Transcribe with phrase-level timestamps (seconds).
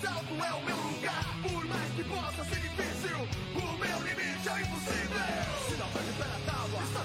[0.00, 3.18] Salto é o meu lugar, por mais que possa ser difícil,
[3.56, 5.18] o meu limite é impossível.
[5.66, 7.04] Se não vai pela tábua, está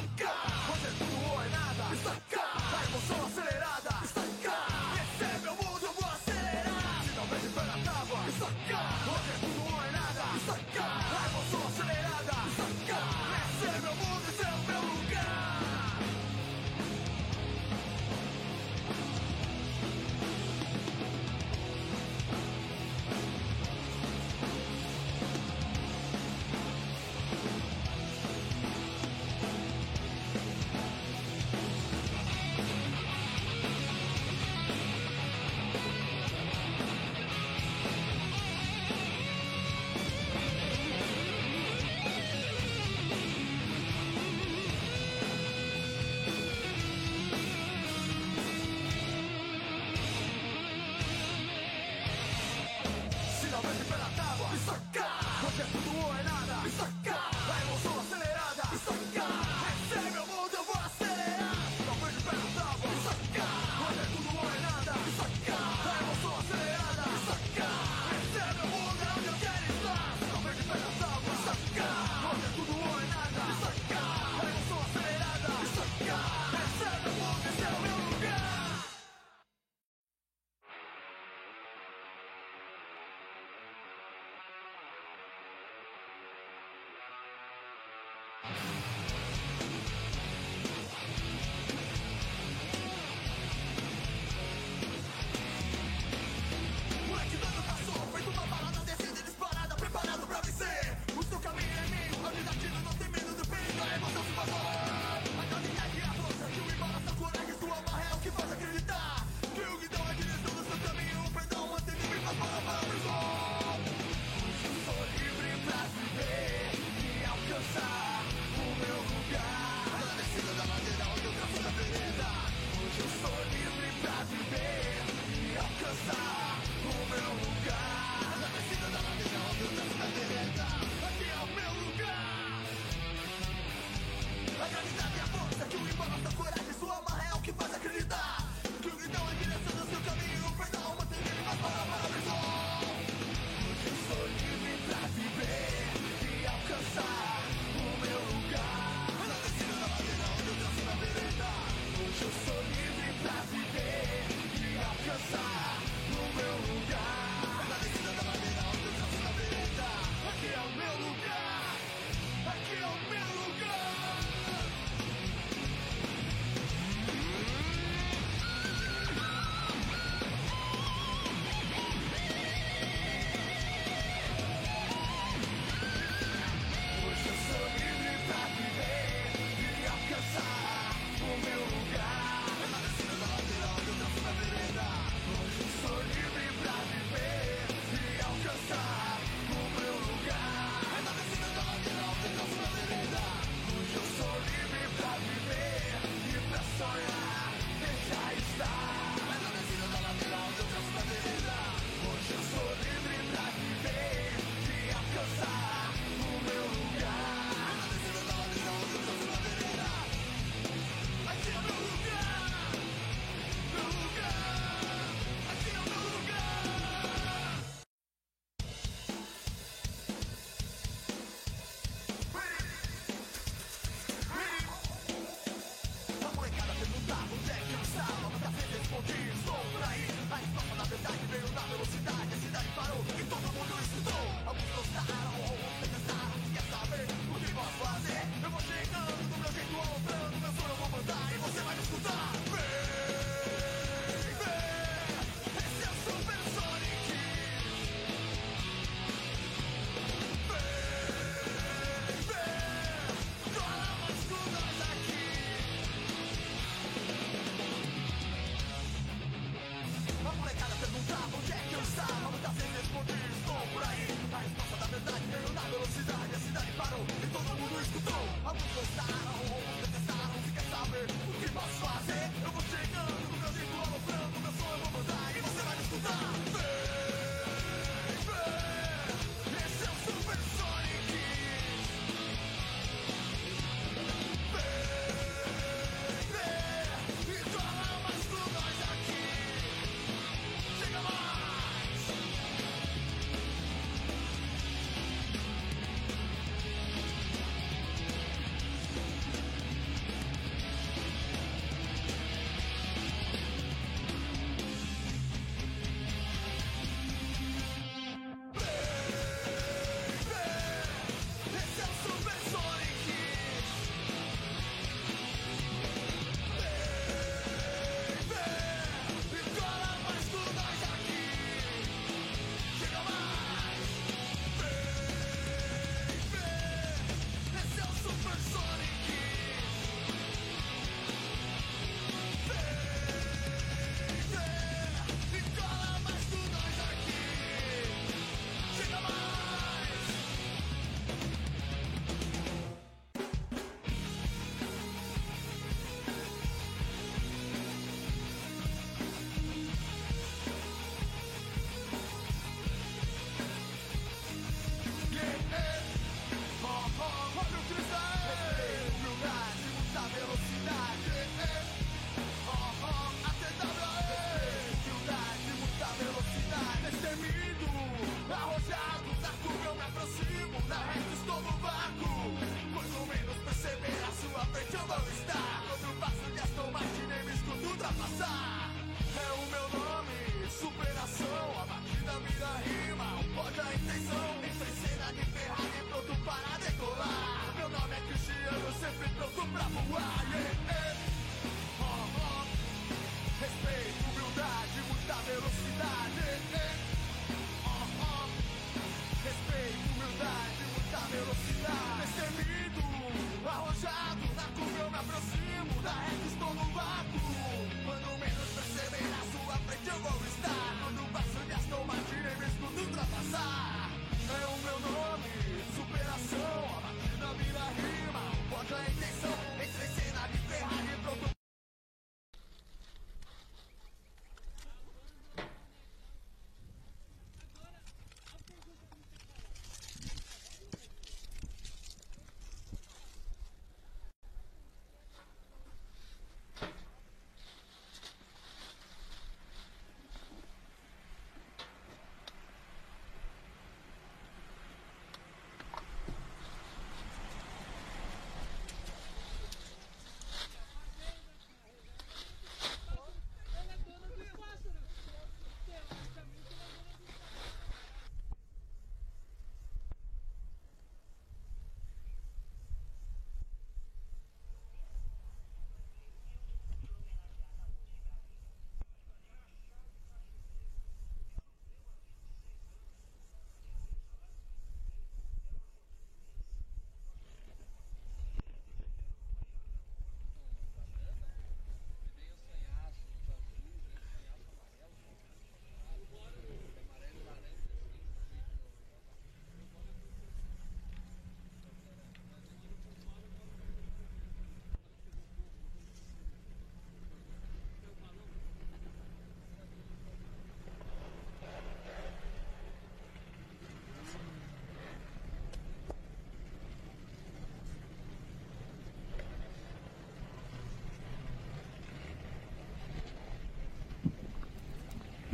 [389.24, 390.63] lo compravo uguale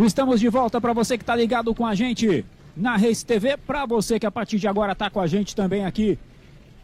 [0.06, 3.86] Estamos de volta para você que está ligado com a gente na Race TV, para
[3.86, 6.18] você que a partir de agora está com a gente também aqui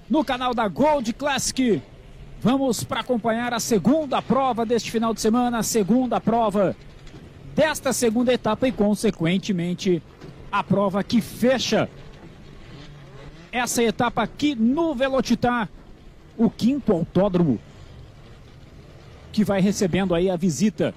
[0.10, 1.82] no canal da Gold Classic.
[2.42, 6.76] Vamos para acompanhar a segunda prova deste final de semana, a segunda prova
[7.56, 10.04] desta segunda etapa e, consequentemente,
[10.52, 11.90] a prova que fecha
[13.50, 15.70] essa etapa aqui no Velocitar,
[16.38, 17.62] o quinto autódromo
[19.32, 20.94] que vai recebendo aí a visita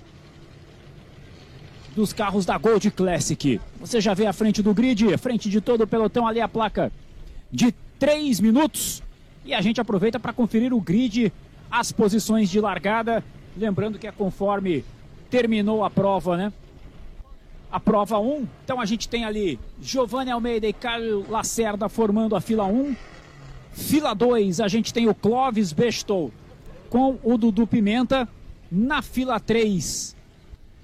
[1.98, 3.60] dos carros da Gold Classic.
[3.80, 6.92] Você já vê a frente do grid, frente de todo o pelotão ali a placa
[7.50, 9.02] de 3 minutos.
[9.44, 11.32] E a gente aproveita para conferir o grid,
[11.68, 13.24] as posições de largada.
[13.56, 14.84] Lembrando que é conforme
[15.28, 16.52] terminou a prova, né?
[17.68, 18.46] A prova 1.
[18.64, 22.94] Então a gente tem ali Giovanni Almeida e Caio Lacerda formando a fila 1.
[23.72, 26.32] Fila 2, a gente tem o Clóvis Bestou
[26.88, 28.28] com o Dudu Pimenta.
[28.70, 30.14] Na fila 3,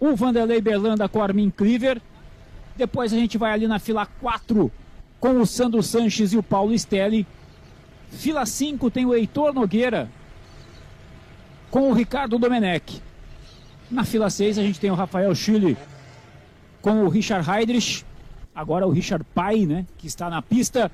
[0.07, 2.01] o Vanderlei Berlanda com o Armin Cleaver.
[2.77, 4.71] Depois a gente vai ali na fila 4
[5.21, 7.27] com o Sandro Sanches e o Paulo Stelli.
[8.11, 10.09] Fila 5 tem o Heitor Nogueira
[11.71, 13.01] com o Ricardo Domenech.
[13.91, 15.77] Na fila 6 a gente tem o Rafael Chile
[16.81, 18.05] com o Richard Heidrich.
[18.55, 20.91] Agora o Richard Pai, né, que está na pista.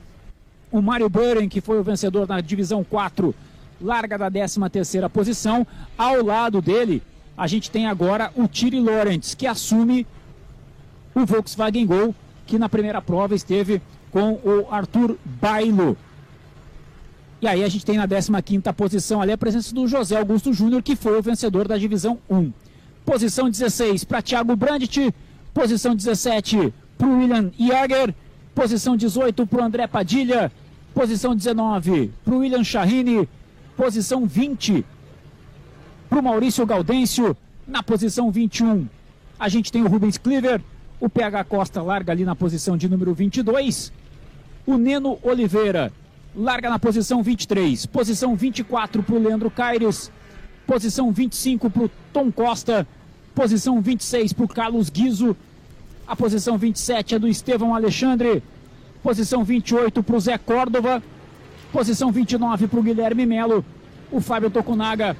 [0.71, 3.35] O Mário Buren, que foi o vencedor na divisão 4,
[3.81, 5.67] larga da 13 terceira posição.
[5.99, 7.03] Ao lado dele,
[7.41, 10.07] a gente tem agora o Thierry Lawrence, que assume
[11.15, 12.15] o Volkswagen Gol,
[12.47, 13.81] que na primeira prova esteve
[14.13, 15.97] com o Arthur Bailo.
[17.41, 20.83] E aí a gente tem na 15ª posição ali a presença do José Augusto Júnior,
[20.83, 22.53] que foi o vencedor da divisão 1.
[23.07, 25.15] Posição 16 para Thiago Brandt,
[25.55, 28.15] posição 17 para o William Jager,
[28.55, 30.53] posição 18 para o André Padilha,
[30.93, 33.27] posição 19 para o William Chahine,
[33.79, 34.85] posição 20
[36.11, 37.37] para o Maurício Gaudêncio.
[37.67, 38.89] Na posição 21,
[39.39, 40.61] a gente tem o Rubens Cleaver.
[40.99, 43.93] O PH Costa larga ali na posição de número 22.
[44.67, 45.93] O Neno Oliveira
[46.35, 47.87] larga na posição 23.
[47.87, 50.11] Posição 24 para o Leandro Caires.
[50.67, 52.87] Posição 25 para o Tom Costa.
[53.35, 55.37] Posição 26 para o Carlos Guizo.
[56.07, 58.43] A posição 27 é do Estevão Alexandre.
[59.01, 61.01] Posição 28 para o Zé Córdova.
[61.73, 63.65] Posição 29 para o Guilherme Melo.
[64.11, 65.17] O Fábio Tokunaga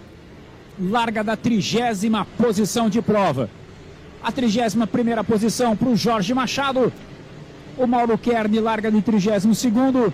[0.81, 3.51] larga da trigésima posição de prova.
[4.23, 6.93] A trigésima primeira posição para o Jorge Machado.
[7.77, 10.13] O Mauro Kern larga de trigésimo segundo.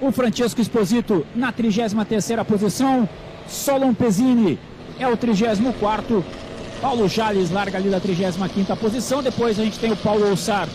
[0.00, 3.08] O Francesco Esposito na trigésima terceira posição.
[3.46, 4.58] Solon Pezzini
[4.98, 6.24] é o trigésimo quarto.
[6.80, 9.22] Paulo Jales larga ali da trigésima quinta posição.
[9.22, 10.68] Depois a gente tem o Paulo Ossar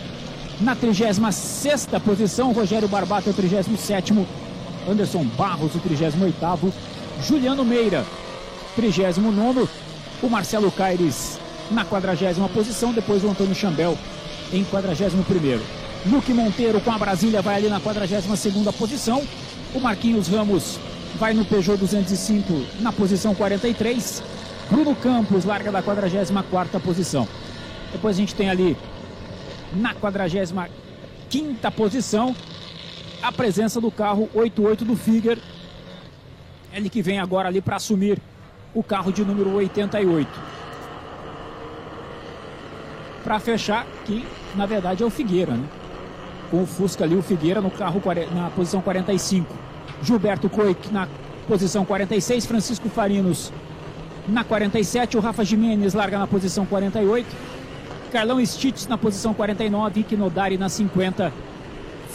[0.61, 2.51] na trigésima sexta posição.
[2.51, 4.27] Rogério Barbato é o trigésimo sétimo.
[4.89, 6.73] Anderson Barros o trigésimo oitavo.
[7.21, 8.05] Juliano Meira
[8.79, 9.67] 39
[10.23, 11.37] o Marcelo Caires
[11.69, 13.97] na 40 posição, depois o Antônio Chambel
[14.53, 15.59] em 41.
[16.05, 19.21] Luque Monteiro com a Brasília vai ali na 42 posição.
[19.73, 20.79] O Marquinhos Ramos
[21.15, 24.23] vai no Peugeot 205 na posição 43.
[24.71, 27.27] Bruno Campos larga da 44 posição.
[27.91, 28.77] Depois a gente tem ali
[29.73, 32.33] na 45 posição
[33.21, 35.37] a presença do carro 88 do Figuer.
[36.73, 38.21] Ele que vem agora ali para assumir
[38.73, 40.29] o carro de número 88.
[43.23, 45.67] Para fechar, que na verdade é o Figueira, né?
[46.49, 48.01] Com o Fusca ali, o Figueira no carro
[48.33, 49.53] na posição 45.
[50.01, 51.07] Gilberto Coic na
[51.47, 53.51] posição 46, Francisco Farinos
[54.27, 57.27] na 47, o Rafa Jimenez larga na posição 48,
[58.11, 61.33] Carlão Stitz na posição 49, Ike Nodari na 50,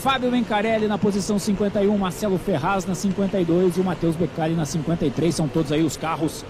[0.05, 5.35] Fábio Mencarelli na posição 51, Marcelo Ferraz na 52 e o Matheus Beccari na 53.
[5.35, 6.45] São todos aí os carros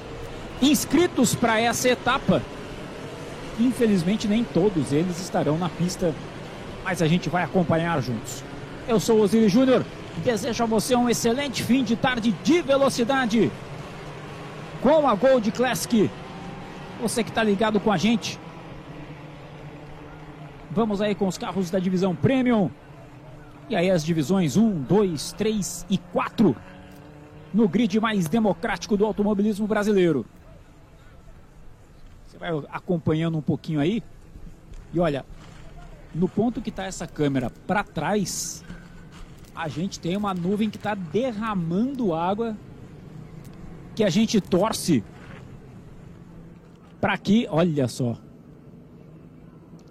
[0.60, 2.42] inscritos para essa etapa.
[3.60, 6.12] Infelizmente, nem todos eles estarão na pista,
[6.82, 8.42] mas a gente vai acompanhar juntos.
[8.88, 9.84] Eu sou Osiris Júnior,
[10.24, 13.52] desejo a você um excelente fim de tarde de velocidade
[14.82, 16.10] com a Gold Classic.
[17.00, 18.36] Você que está ligado com a gente.
[20.72, 22.68] Vamos aí com os carros da divisão Premium.
[23.68, 26.54] E aí as divisões 1, 2, 3 e 4
[27.52, 30.26] no grid mais democrático do automobilismo brasileiro.
[32.26, 34.02] Você vai acompanhando um pouquinho aí.
[34.92, 35.24] E olha,
[36.14, 38.64] no ponto que está essa câmera para trás,
[39.54, 42.56] a gente tem uma nuvem que está derramando água
[43.94, 45.04] que a gente torce
[47.00, 48.16] para que, olha só,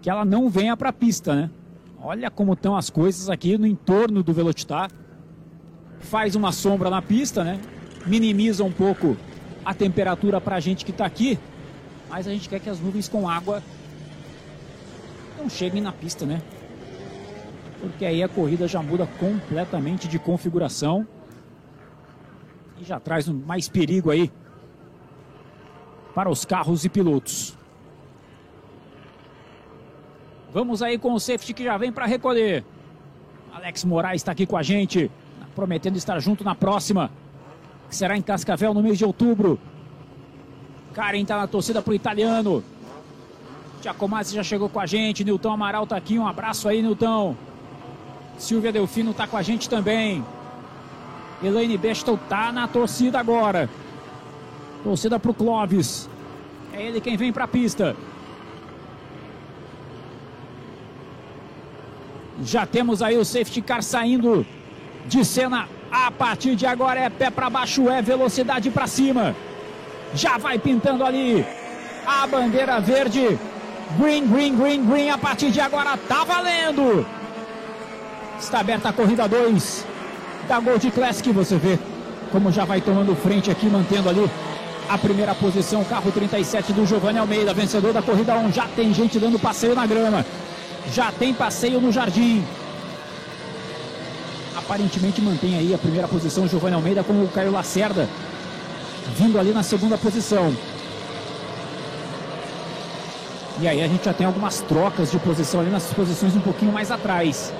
[0.01, 1.49] que ela não venha para a pista, né?
[2.05, 4.91] Olha como estão as coisas aqui no entorno do Velocitar.
[6.01, 7.61] Faz uma sombra na pista, né?
[8.05, 9.15] Minimiza um pouco
[9.63, 11.39] a temperatura para a gente que está aqui.
[12.09, 13.63] Mas a gente quer que as nuvens com água
[15.37, 16.41] não cheguem na pista, né?
[17.79, 21.07] Porque aí a corrida já muda completamente de configuração
[22.81, 24.29] e já traz mais perigo aí
[26.13, 27.57] para os carros e pilotos.
[30.53, 32.63] Vamos aí com o safety que já vem para recolher.
[33.51, 35.09] Alex Moraes está aqui com a gente,
[35.55, 37.09] prometendo estar junto na próxima,
[37.89, 39.59] que será em Cascavel no mês de outubro.
[40.93, 42.63] Karen está na torcida pro italiano.
[43.81, 45.23] Giacomazzi já chegou com a gente.
[45.23, 46.19] Nilton Amaral tá aqui.
[46.19, 47.35] Um abraço aí, Nilton.
[48.37, 50.23] Silvia Delfino tá com a gente também.
[51.41, 53.67] Elaine Bestel tá na torcida agora.
[54.83, 56.07] Torcida pro Clóvis.
[56.71, 57.95] É ele quem vem pra pista.
[62.45, 64.45] Já temos aí o safety car saindo
[65.05, 65.67] de cena.
[65.91, 69.35] A partir de agora é pé para baixo, é velocidade para cima.
[70.13, 71.45] Já vai pintando ali
[72.05, 73.39] a bandeira verde.
[73.97, 75.09] Green, green, green, green.
[75.09, 77.05] A partir de agora tá valendo.
[78.39, 79.85] Está aberta a corrida 2
[80.47, 81.31] da Gold Classic.
[81.31, 81.77] Você vê
[82.31, 84.29] como já vai tomando frente aqui, mantendo ali
[84.89, 85.83] a primeira posição.
[85.83, 88.51] Carro 37 do Giovanni Almeida, vencedor da corrida 1.
[88.51, 90.25] Já tem gente dando passeio na grama.
[90.91, 92.43] Já tem passeio no jardim.
[94.55, 98.07] Aparentemente mantém aí a primeira posição Giovanni Almeida com o Caio Lacerda
[99.11, 100.55] vindo ali na segunda posição.
[103.59, 106.71] E aí a gente já tem algumas trocas de posição ali nas posições um pouquinho
[106.71, 107.53] mais atrás.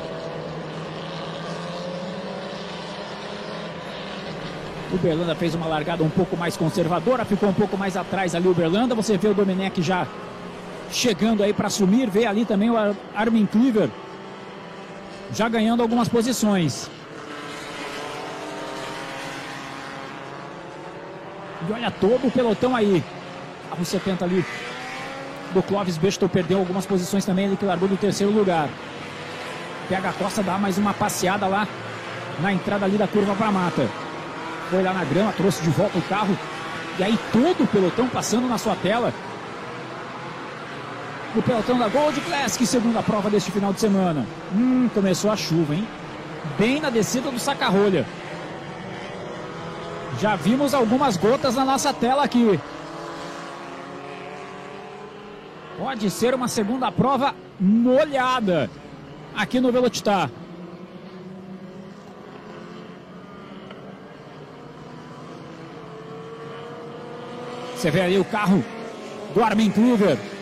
[4.91, 8.47] O Berlanda fez uma largada um pouco mais conservadora, ficou um pouco mais atrás ali
[8.47, 8.95] o Berlanda.
[8.95, 10.07] Você vê o Domenech já
[10.93, 12.75] chegando aí para assumir, vê ali também o
[13.15, 13.89] Armin Cleaver
[15.33, 16.89] já ganhando algumas posições.
[21.67, 23.03] E olha todo o pelotão aí.
[23.69, 24.45] Carro 70 ali
[25.53, 28.69] do Clóvis Bestou perdeu algumas posições também, ele que largou do terceiro lugar.
[29.89, 31.67] Pega a Costa, dá mais uma passeada lá
[32.39, 33.89] na entrada ali da curva para mata
[34.73, 36.35] foi lá na grama, trouxe de volta o carro.
[36.97, 39.13] E aí todo o pelotão passando na sua tela.
[41.35, 44.25] O pelotão da Gold Classic, segunda prova deste final de semana.
[44.55, 45.87] Hum, começou a chuva, hein?
[46.59, 48.05] Bem na descida do saca-rolha.
[50.19, 52.59] Já vimos algumas gotas na nossa tela aqui.
[55.75, 58.69] Pode ser uma segunda prova molhada
[59.35, 60.29] aqui no Velocitar.
[67.75, 68.63] Você vê ali o carro
[69.33, 70.32] do Armin Kluver.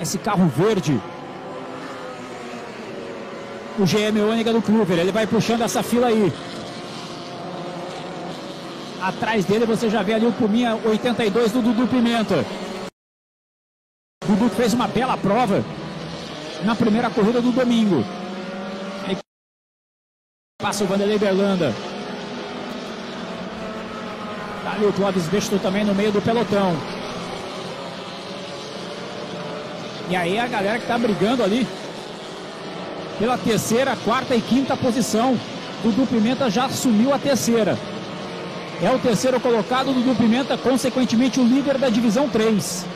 [0.00, 1.00] Esse carro verde.
[3.78, 4.98] O GM Ônega do Kluver.
[4.98, 6.32] Ele vai puxando essa fila aí.
[9.00, 12.44] Atrás dele você já vê ali o Puminha 82 do Dudu Pimenta.
[14.26, 15.64] Dudu fez uma bela prova
[16.64, 18.04] na primeira corrida do domingo.
[19.06, 19.16] Aí
[20.60, 21.72] passa o Vanderlei Berlanda.
[24.64, 26.76] Tá ali o Clóvis Besto também no meio do pelotão.
[30.10, 31.66] E aí a galera que tá brigando ali
[33.18, 35.38] pela terceira, quarta e quinta posição.
[35.82, 37.78] Dudu Pimenta já assumiu a terceira.
[38.80, 42.86] É o terceiro colocado, Dudu Pimenta, consequentemente o líder da divisão 3.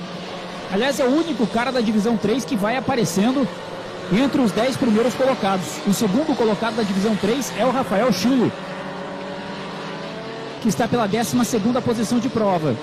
[0.72, 3.46] Aliás, é o único cara da divisão 3 que vai aparecendo
[4.10, 5.66] entre os 10 primeiros colocados.
[5.86, 8.50] O segundo colocado da divisão 3 é o Rafael Chulo,
[10.62, 11.36] que está pela 12
[11.84, 12.74] posição de prova.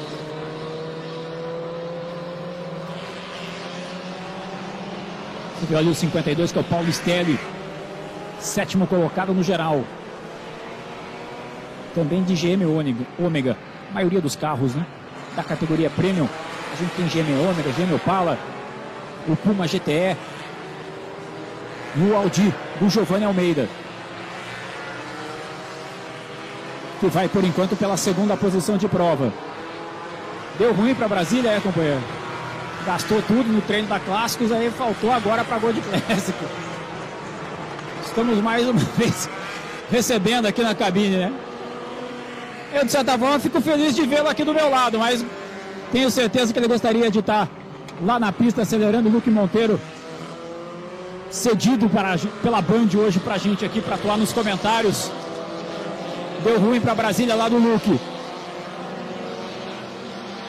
[5.59, 7.39] Você ali o 52, que é o Paulo Stelli,
[8.39, 9.83] sétimo colocado no geral.
[11.93, 12.63] Também de GM
[13.19, 13.57] Ômega,
[13.93, 14.85] maioria dos carros, né?
[15.35, 16.27] Da categoria Premium.
[16.71, 18.37] A gente tem GM Ômega, GM Opala,
[19.27, 20.15] o Puma GTE
[21.95, 23.67] e o Audi do Giovanni Almeida.
[26.99, 29.31] que vai por enquanto pela segunda posição de prova.
[30.57, 32.01] Deu ruim para Brasília, é, companheiro?
[32.85, 36.37] Gastou tudo no treino da Clássicos, aí faltou agora para Gold Classic.
[38.05, 39.29] Estamos mais uma vez
[39.91, 41.33] recebendo aqui na cabine, né?
[42.73, 45.25] Eu, de certa forma, fico feliz de vê-lo aqui do meu lado, mas
[45.91, 47.49] tenho certeza que ele gostaria de estar
[48.01, 49.79] lá na pista acelerando o Luke Monteiro,
[51.31, 55.11] cedido para, pela Band hoje para a gente aqui, para atuar nos comentários.
[56.43, 57.99] Deu ruim para Brasília lá do Luke.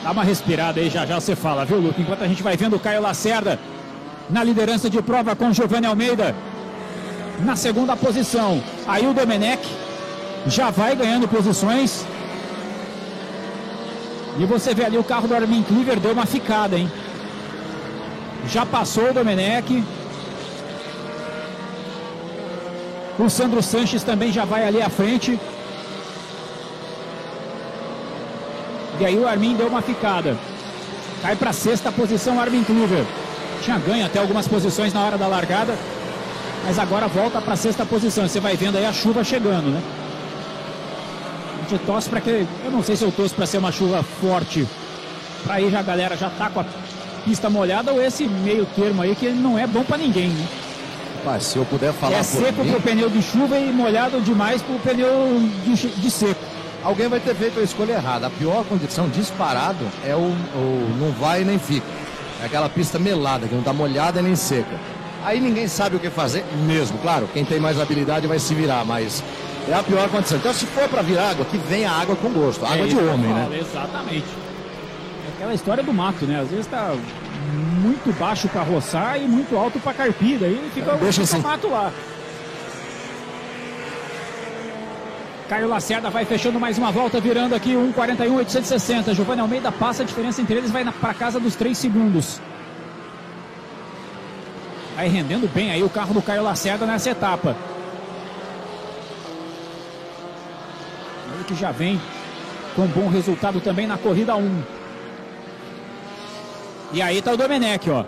[0.03, 2.01] Dá uma respirada aí, já já você fala, viu, Luke?
[2.01, 3.59] Enquanto a gente vai vendo o Caio Lacerda
[4.31, 6.35] na liderança de prova com Giovanni Almeida
[7.41, 8.63] na segunda posição.
[8.87, 9.63] Aí o Domenech
[10.47, 12.05] já vai ganhando posições.
[14.39, 16.91] E você vê ali o carro do Armin Cleaver deu uma ficada, hein?
[18.49, 19.85] Já passou o Domenech.
[23.19, 25.39] O Sandro Sanches também já vai ali à frente.
[29.01, 30.37] E aí o Armin deu uma ficada.
[31.23, 33.05] Cai para sexta posição o Armin Kluver.
[33.63, 35.75] Tinha ganho até algumas posições na hora da largada.
[36.67, 38.29] Mas agora volta para sexta posição.
[38.29, 39.83] Você vai vendo aí a chuva chegando, né?
[41.59, 42.47] A gente torce para que.
[42.65, 44.69] Eu não sei se eu torço para ser uma chuva forte.
[45.45, 46.65] Para aí já a galera já tá com a
[47.25, 50.47] pista molhada ou esse meio termo aí que não é bom para ninguém, né?
[51.25, 54.61] Rapaz, se eu puder falar É seco mim, pro pneu de chuva e molhado demais
[54.63, 55.09] pro pneu
[55.65, 56.50] de, de seco.
[56.83, 58.27] Alguém vai ter feito a escolha errada.
[58.27, 61.87] A pior condição disparado é o, o não vai nem fica.
[62.43, 64.79] É aquela pista melada, que não tá molhada nem seca.
[65.25, 66.99] Aí ninguém sabe o que fazer mesmo.
[66.99, 69.23] Claro, quem tem mais habilidade vai se virar, mas
[69.69, 70.39] é a pior condição.
[70.39, 72.65] Então, se for para vir água, que venha água com gosto.
[72.65, 73.59] Água É de homem, né?
[73.61, 74.25] Exatamente.
[75.27, 76.41] É aquela história do mato, né?
[76.41, 76.95] Às vezes tá
[77.83, 81.47] muito baixo para roçar e muito alto para carpir, daí fica, Deixa fica assim.
[81.47, 81.93] mato lá.
[85.51, 89.15] Caio Lacerda vai fechando mais uma volta, virando aqui 1,41,860.
[89.15, 92.41] Giovanni Almeida passa, a diferença entre eles vai para casa dos 3 segundos.
[94.95, 97.57] Vai rendendo bem aí o carro do Caio Lacerda nessa etapa.
[101.35, 102.01] Ele que já vem
[102.77, 104.63] com bom resultado também na corrida 1.
[106.93, 108.05] E aí tá o Domenech, ó.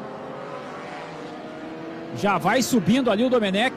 [2.17, 3.75] Já vai subindo ali o Domenech.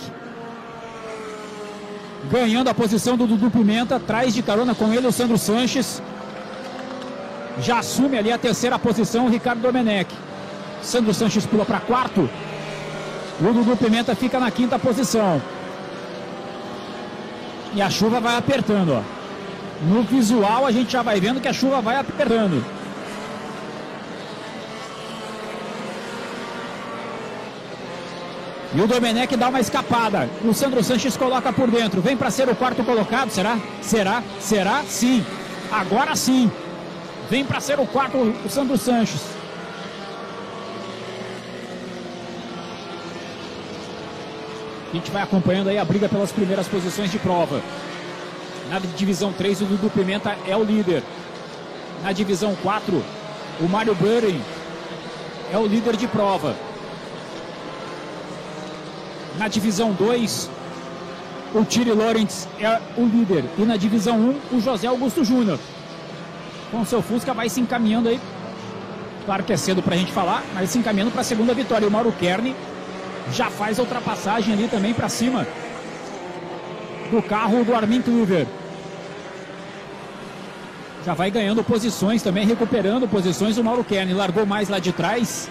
[2.32, 6.02] Ganhando a posição do Dudu Pimenta, atrás de carona com ele o Sandro Sanches.
[7.62, 10.14] Já assume ali a terceira posição o Ricardo Domenech.
[10.82, 12.30] Sandro Sanches pula para quarto.
[13.40, 15.42] O Dudu Pimenta fica na quinta posição.
[17.74, 19.02] E a chuva vai apertando, ó.
[19.82, 22.64] No visual a gente já vai vendo que a chuva vai apertando.
[28.76, 30.30] E o Domenech dá uma escapada.
[30.44, 32.02] O Sandro Sanches coloca por dentro.
[32.02, 33.58] Vem para ser o quarto colocado, será?
[33.82, 34.22] Será?
[34.38, 34.84] Será?
[34.84, 35.26] Sim.
[35.72, 36.52] Agora sim.
[37.30, 39.22] Vem para ser o quarto o Sandro Sanches.
[44.92, 47.62] A gente vai acompanhando aí a briga pelas primeiras posições de prova.
[48.70, 51.02] Na divisão 3, o Dudu Pimenta é o líder.
[52.04, 53.02] Na divisão 4,
[53.62, 54.42] o Mário Burring
[55.52, 56.56] é o líder de prova.
[59.38, 60.50] Na divisão 2,
[61.54, 63.44] o Tiri Lawrence é o líder.
[63.58, 64.18] E na divisão
[64.52, 65.60] 1, o José Augusto Júnior.
[66.72, 68.20] Com seu Fusca vai se encaminhando aí.
[69.26, 71.86] Claro que é cedo pra gente falar, mas se encaminhando para a segunda vitória.
[71.86, 72.56] E o Mauro Kern
[73.32, 75.48] já faz a ultrapassagem ali também para cima
[77.12, 78.48] do carro do Armin Kluver.
[81.06, 83.58] Já vai ganhando posições também, recuperando posições.
[83.58, 85.50] O Mauro Kern largou mais lá de trás.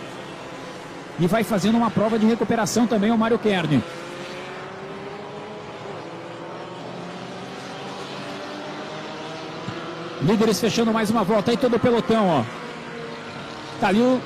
[1.18, 3.82] E vai fazendo uma prova de recuperação também o Mário Kern.
[10.22, 12.44] Líderes fechando mais uma volta aí todo o pelotão, ó.
[13.78, 14.20] Tá ali o,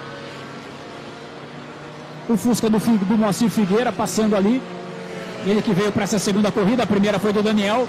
[2.28, 4.62] o Fusca do, do Moacir Figueira passando ali.
[5.44, 7.88] Ele que veio para essa segunda corrida, a primeira foi do Daniel.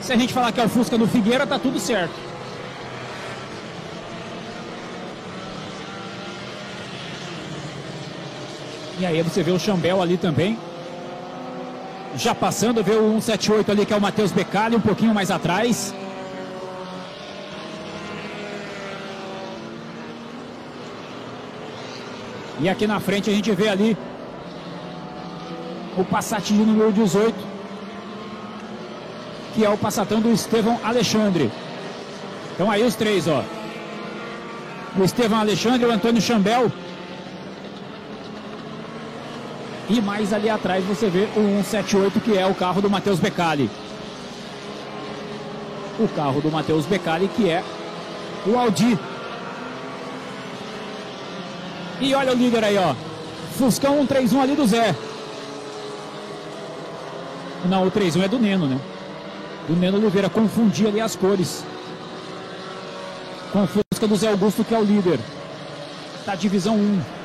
[0.00, 2.23] Se a gente falar que é o Fusca do Figueira, tá tudo certo.
[8.98, 10.58] E aí você vê o Chambel ali também.
[12.16, 15.92] Já passando, vê o 178 ali que é o Matheus Becali, um pouquinho mais atrás.
[22.60, 23.96] E aqui na frente a gente vê ali
[25.96, 27.34] o Passat de número 18,
[29.54, 31.50] que é o Passatão do Estevão Alexandre.
[32.54, 33.42] Então aí os três, ó.
[34.96, 36.70] O Estevão Alexandre, o Antônio Chambel.
[39.88, 43.70] E mais ali atrás você vê o 178, que é o carro do Matheus Becali.
[45.98, 47.62] O carro do Matheus Becali, que é
[48.46, 48.98] o Audi.
[52.00, 52.94] E olha o líder aí, ó.
[53.56, 54.94] Fuscão 131 ali do Zé.
[57.66, 58.80] Não, o 31 é do Neno, né?
[59.68, 60.28] Do Neno Oliveira.
[60.28, 61.64] Confundi ali as cores.
[63.52, 65.20] Com o Fusca do Zé Augusto, que é o líder.
[66.26, 67.23] Da divisão 1.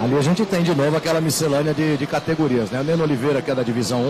[0.00, 2.80] Ali a gente tem de novo aquela miscelânea de, de categorias, né?
[2.80, 4.00] O Neno Oliveira, que é da divisão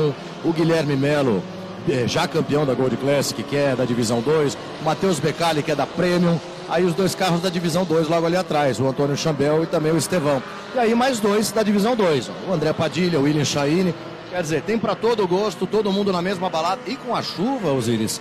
[0.44, 1.42] 1, o Guilherme Melo,
[1.88, 5.72] eh, já campeão da Gold Classic, que é da divisão 2, o Matheus Becali, que
[5.72, 9.16] é da Premium, aí os dois carros da divisão 2 logo ali atrás, o Antônio
[9.16, 10.40] Chambel e também o Estevão.
[10.76, 13.92] E aí mais dois da divisão 2, ó, o André Padilha, o William Chaine,
[14.30, 16.80] Quer dizer, tem para todo gosto, todo mundo na mesma balada.
[16.86, 18.20] E com a chuva, Osiris,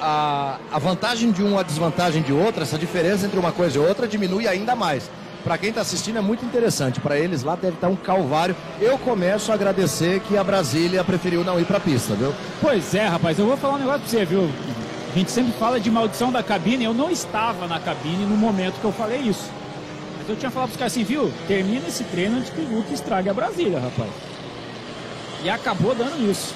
[0.00, 3.80] a, a vantagem de um, a desvantagem de outra, essa diferença entre uma coisa e
[3.80, 5.08] outra diminui ainda mais.
[5.44, 7.00] Para quem está assistindo é muito interessante.
[7.00, 8.54] Para eles lá deve estar um calvário.
[8.80, 12.34] Eu começo a agradecer que a Brasília preferiu não ir para a pista, viu?
[12.60, 14.50] Pois é, rapaz, eu vou falar um negócio pra você, viu?
[15.10, 18.78] A gente sempre fala de maldição da cabine, eu não estava na cabine no momento
[18.80, 19.50] que eu falei isso.
[20.18, 21.32] Mas eu tinha falado pros caras assim, viu?
[21.46, 24.10] Termina esse treino antes que o Luke estrague a Brasília, rapaz.
[25.42, 26.54] E acabou dando isso.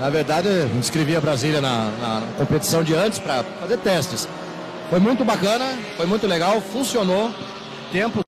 [0.00, 4.28] Na verdade, eu inscrevi a Brasília na, na competição de antes para fazer testes.
[4.90, 5.64] Foi muito bacana,
[5.96, 7.32] foi muito legal, funcionou.
[7.92, 8.20] Tempo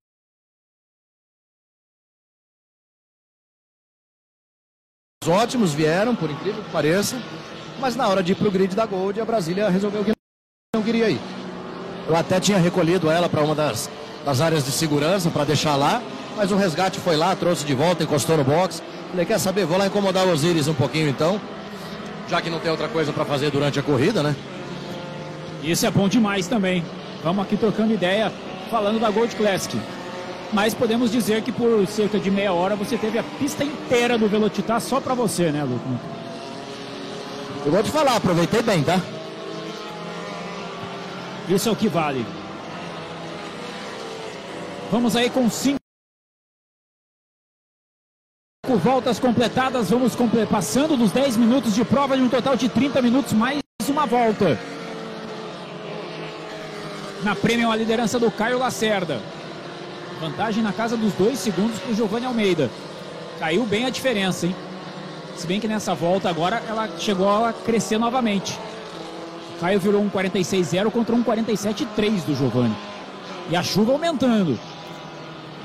[5.28, 7.20] ótimos vieram, por incrível que pareça,
[7.78, 10.12] mas na hora de ir pro grid da Gold, a Brasília resolveu que
[10.74, 11.20] não queria ir.
[12.08, 13.90] Eu até tinha recolhido ela para uma das,
[14.24, 16.02] das áreas de segurança para deixar lá,
[16.36, 18.82] mas o resgate foi lá, trouxe de volta, encostou no box.
[19.10, 19.66] Falei, quer saber?
[19.66, 21.40] Vou lá incomodar o Osiris um pouquinho então,
[22.28, 24.34] já que não tem outra coisa para fazer durante a corrida, né?
[25.62, 26.84] Isso é bom demais também.
[27.22, 28.32] Vamos aqui trocando ideia,
[28.68, 29.78] falando da Gold Classic.
[30.52, 34.28] Mas podemos dizer que por cerca de meia hora você teve a pista inteira do
[34.28, 35.84] Velocitar só pra você, né, Luke?
[37.66, 39.00] Eu vou te falar, aproveitei bem, tá?
[41.48, 42.24] Isso é o que vale.
[44.90, 45.78] Vamos aí com cinco
[48.82, 49.90] voltas completadas.
[49.90, 50.16] Vamos
[50.50, 54.58] passando dos 10 minutos de prova de um total de 30 minutos mais uma volta.
[57.22, 59.20] Na Premium, a liderança do Caio Lacerda.
[60.20, 62.70] Vantagem na casa dos dois segundos para o Giovanni Almeida.
[63.38, 64.54] Caiu bem a diferença, hein?
[65.36, 68.58] Se bem que nessa volta agora ela chegou a crescer novamente.
[69.56, 72.76] O Caio virou um 46-0 contra um 47-3 do Giovanni.
[73.50, 74.58] E a chuva aumentando.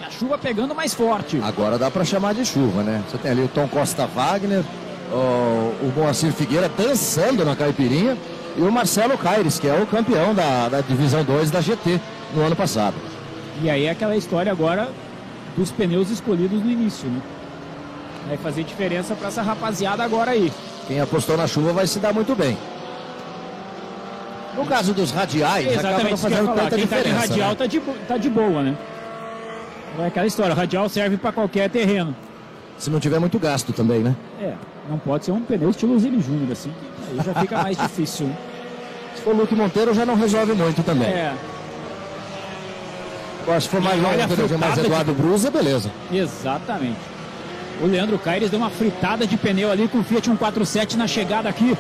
[0.02, 1.40] E a chuva pegando mais forte.
[1.44, 3.04] Agora dá para chamar de chuva, né?
[3.10, 4.64] Você tem ali o Tom Costa Wagner,
[5.12, 8.18] o, Moacir Figueira dançando na caipirinha
[8.56, 12.00] e o Marcelo Caires, que é o campeão da, da Divisão 2 da GT
[12.36, 12.96] no ano passado.
[13.62, 14.90] E aí é aquela história agora
[15.56, 17.22] dos pneus escolhidos no início, né?
[18.28, 20.52] Vai fazer diferença para essa rapaziada agora aí.
[20.88, 22.58] Quem apostou na chuva vai se dar muito bem.
[24.56, 26.62] No caso dos radiais, acaba não Exatamente eu ia fazendo falar.
[26.64, 27.28] tanta Quem tá de diferença.
[27.28, 27.56] radial né?
[27.56, 28.78] tá, de, tá de boa, né?
[30.00, 32.16] É aquela história, radial serve para qualquer terreno.
[32.78, 34.16] Se não tiver muito gasto também, né?
[34.42, 34.54] É,
[34.90, 36.72] não pode ser um pneu estilo Zilli Júnior, assim.
[36.72, 38.30] que Aí já fica mais difícil.
[39.16, 41.08] Se for Luke Monteiro, já não resolve muito também.
[41.08, 41.34] É,
[43.44, 45.92] Agora, se for mais a mais fritada de- Eduardo Brusa, beleza.
[46.12, 46.98] exatamente.
[47.82, 51.50] O Leandro Caires deu uma fritada de pneu ali com o Fiat 147 na chegada
[51.50, 51.76] aqui.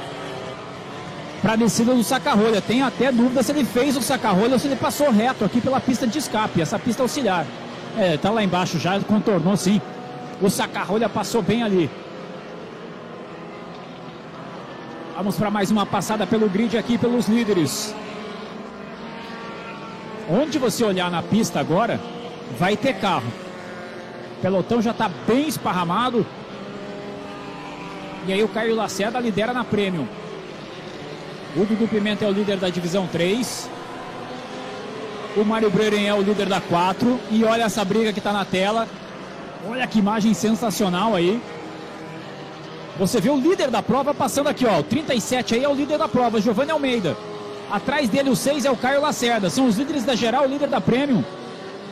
[1.41, 2.61] Para a descida do saca-rolha.
[2.61, 5.79] Tenho até dúvida se ele fez o saca-rolha ou se ele passou reto aqui pela
[5.79, 7.45] pista de escape, essa pista auxiliar.
[7.97, 9.79] É, tá lá embaixo já, contornou sim.
[10.41, 11.89] O saca-rolha passou bem ali.
[15.15, 17.93] Vamos para mais uma passada pelo grid aqui pelos líderes.
[20.27, 21.99] Onde você olhar na pista agora,
[22.57, 23.31] vai ter carro.
[24.41, 26.25] Pelotão já está bem esparramado.
[28.25, 30.07] E aí o Caio Lacerda lidera na Premium.
[31.55, 33.69] O Dudu Pimenta é o líder da divisão 3.
[35.37, 37.19] O Mário Breuren é o líder da 4.
[37.29, 38.87] E olha essa briga que está na tela.
[39.67, 41.39] Olha que imagem sensacional aí.
[42.97, 44.79] Você vê o líder da prova passando aqui, ó.
[44.79, 47.17] O 37 aí é o líder da prova, Giovanni Almeida.
[47.71, 49.49] Atrás dele, o 6 é o Caio Lacerda.
[49.49, 51.23] São os líderes da geral, o líder da Premium.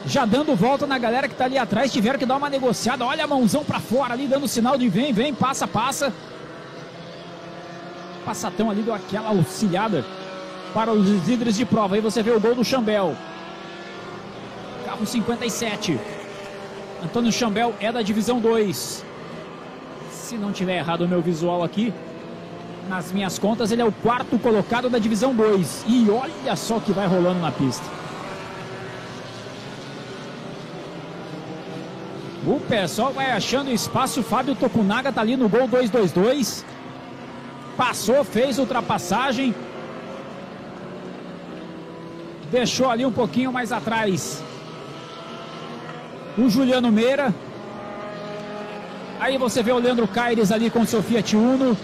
[0.05, 1.91] Já dando volta na galera que tá ali atrás.
[1.91, 3.03] Tiveram que dar uma negociada.
[3.03, 6.13] Olha a mãozão pra fora ali, dando sinal de vem, vem, passa, passa.
[8.23, 10.05] Passatão ali deu aquela auxiliada
[10.71, 11.95] para os líderes de prova.
[11.95, 13.15] Aí você vê o gol do Chambel.
[14.85, 15.99] Carro 57.
[17.03, 19.10] Antônio Chambel é da divisão 2.
[20.31, 21.93] Se não tiver errado o meu visual aqui,
[22.87, 25.83] nas minhas contas, ele é o quarto colocado da divisão 2.
[25.85, 27.83] E olha só o que vai rolando na pista.
[32.47, 34.23] O pessoal vai achando espaço.
[34.23, 36.65] Fábio Tokunaga tá ali no gol 222.
[37.75, 39.53] Passou, fez ultrapassagem.
[42.49, 44.41] Deixou ali um pouquinho mais atrás.
[46.37, 47.35] O Juliano Meira.
[49.21, 51.77] Aí você vê o Leandro Caires ali com seu Fiat Uno.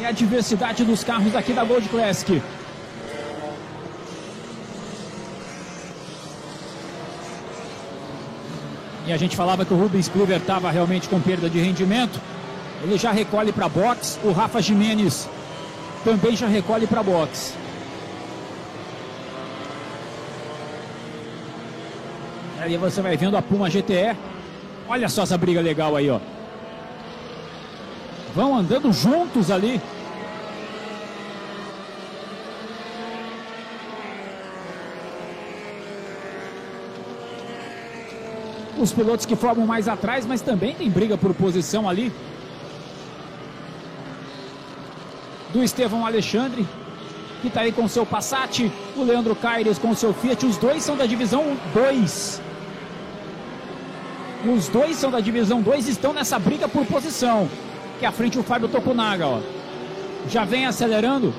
[0.00, 2.42] E a diversidade dos carros aqui da Gold Classic.
[9.06, 12.18] E a gente falava que o Rubens Kluber estava realmente com perda de rendimento.
[12.82, 14.18] Ele já recolhe para box.
[14.24, 15.28] O Rafa Jimenez
[16.02, 17.52] também já recolhe para box.
[22.64, 24.16] Ali você vai vendo a Puma GTE
[24.88, 26.18] Olha só essa briga legal aí, ó.
[28.34, 29.78] Vão andando juntos ali.
[38.78, 42.10] Os pilotos que formam mais atrás, mas também tem briga por posição ali.
[45.52, 46.66] Do Estevão Alexandre,
[47.42, 48.70] que está aí com seu Passat.
[48.96, 50.46] O Leandro Caires com seu Fiat.
[50.46, 52.53] Os dois são da divisão 2.
[54.46, 57.48] Os dois são da divisão 2 estão nessa briga por posição.
[57.98, 59.40] Que à frente o Fábio Tokunaga, ó.
[60.28, 61.32] Já vem acelerando.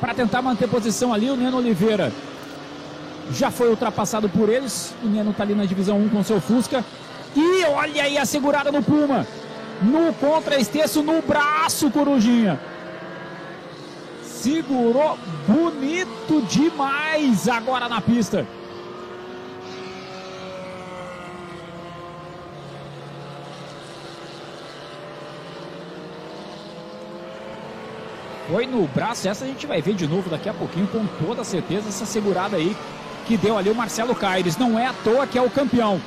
[0.00, 2.12] Para tentar manter posição ali, o Neno Oliveira
[3.32, 4.94] já foi ultrapassado por eles.
[5.02, 6.84] O Neno está ali na divisão 1 com seu Fusca.
[7.34, 9.26] E olha aí a segurada no Puma.
[9.80, 12.60] No contra-esteço, no braço, Corujinha.
[14.22, 18.46] Segurou bonito demais agora na pista.
[28.50, 31.42] Foi no braço, essa a gente vai ver de novo daqui a pouquinho, com toda
[31.44, 32.76] certeza, essa segurada aí
[33.26, 34.56] que deu ali o Marcelo Caires.
[34.56, 36.00] Não é à toa que é o campeão.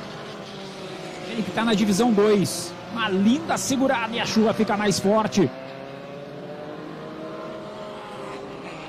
[1.30, 2.72] Ele que está na divisão 2.
[2.92, 5.50] Uma linda segurada e a chuva fica mais forte.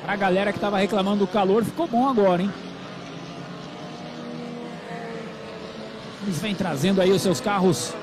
[0.03, 2.51] Para a galera que estava reclamando do calor, ficou bom agora, hein?
[6.23, 7.93] Eles vêm trazendo aí os seus carros.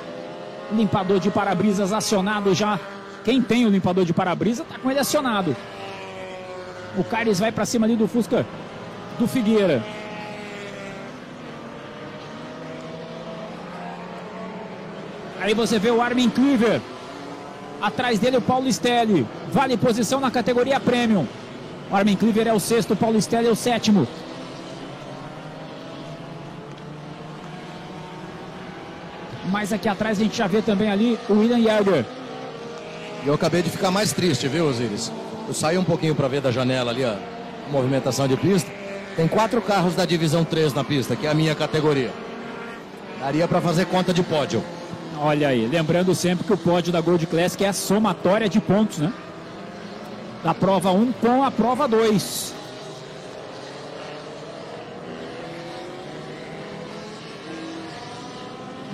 [0.73, 2.79] Limpador de para-brisas acionado já.
[3.27, 5.57] Quem tem o limpador de para-brisa tá com ele acionado.
[6.97, 8.47] O Caires vai para cima ali do Fusca
[9.19, 9.83] do Figueira.
[15.41, 16.81] Aí você vê o Armin Cleaver.
[17.83, 19.27] Atrás dele o Paulo Stelli.
[19.53, 21.27] Vale posição na categoria Premium.
[21.91, 24.07] O Armin Cleaver é o sexto, o Paulo Stelli é o sétimo.
[29.51, 32.16] Mas aqui atrás a gente já vê também ali o William Jäger.
[33.27, 35.11] E eu acabei de ficar mais triste, viu, Osiris?
[35.49, 37.19] Eu saí um pouquinho para ver da janela ali a
[37.73, 38.71] movimentação de pista.
[39.17, 42.13] Tem quatro carros da divisão 3 na pista, que é a minha categoria.
[43.19, 44.63] Daria para fazer conta de pódio.
[45.19, 48.99] Olha aí, lembrando sempre que o pódio da Gold Classic é a somatória de pontos,
[48.99, 49.13] né?
[50.45, 52.55] Da prova 1 com a prova 2.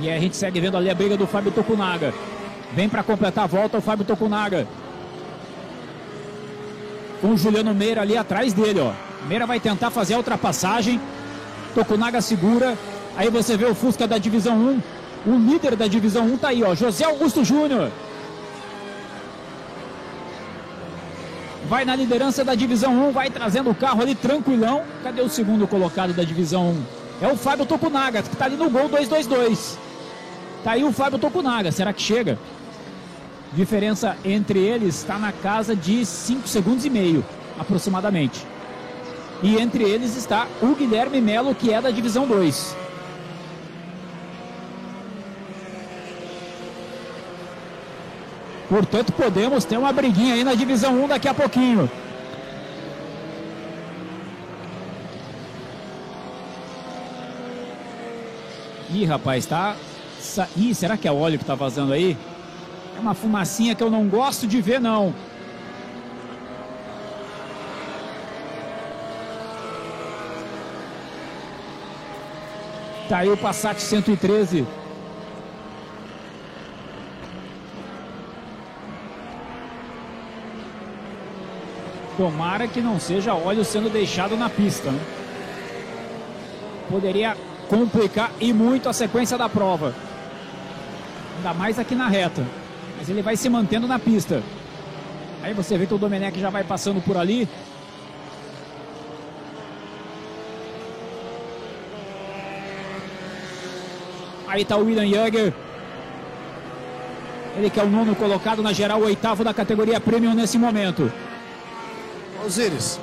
[0.00, 2.14] E aí a gente segue vendo ali a briga do Fábio Tokunaga.
[2.74, 4.66] Vem para completar a volta o Fábio Tokunaga.
[7.20, 8.92] Com o Juliano Meira ali atrás dele, ó.
[9.28, 11.00] Meira vai tentar fazer a ultrapassagem.
[11.74, 12.76] Tokunaga segura.
[13.16, 14.80] Aí você vê o Fusca da divisão 1
[15.24, 17.90] o líder da divisão 1 tá aí, ó, José Augusto Júnior.
[21.68, 24.82] Vai na liderança da divisão 1, vai trazendo o carro ali tranquilão.
[25.02, 26.84] Cadê o segundo colocado da divisão 1?
[27.22, 29.78] É o Fábio Tokunaga, que tá ali no gol 222.
[30.64, 32.36] Tá aí o Fábio Tokunaga, será que chega?
[33.54, 37.24] Diferença entre eles está na casa de 5 segundos e meio,
[37.58, 38.46] aproximadamente.
[39.42, 42.76] E entre eles está o Guilherme Melo, que é da divisão 2.
[48.70, 51.90] Portanto, podemos ter uma briguinha aí na divisão 1 daqui a pouquinho.
[58.88, 59.76] Ih, rapaz, tá.
[60.56, 62.16] Ih, será que é óleo que tá vazando aí?
[62.96, 65.14] É uma fumacinha que eu não gosto de ver, não.
[73.08, 74.66] Tá aí o Passat 113
[82.16, 84.90] Tomara que não seja óleo sendo deixado na pista.
[84.90, 85.00] Né?
[86.90, 87.36] Poderia
[87.68, 89.94] complicar e muito a sequência da prova.
[91.36, 92.46] Ainda mais aqui na reta.
[93.02, 94.40] Mas ele vai se mantendo na pista.
[95.42, 97.48] Aí você vê que o Domenech já vai passando por ali.
[104.46, 105.52] Aí está o William Jäger.
[107.56, 111.12] Ele que é o nono colocado na geral, o oitavo da categoria Premium nesse momento.
[112.46, 113.00] Osiris,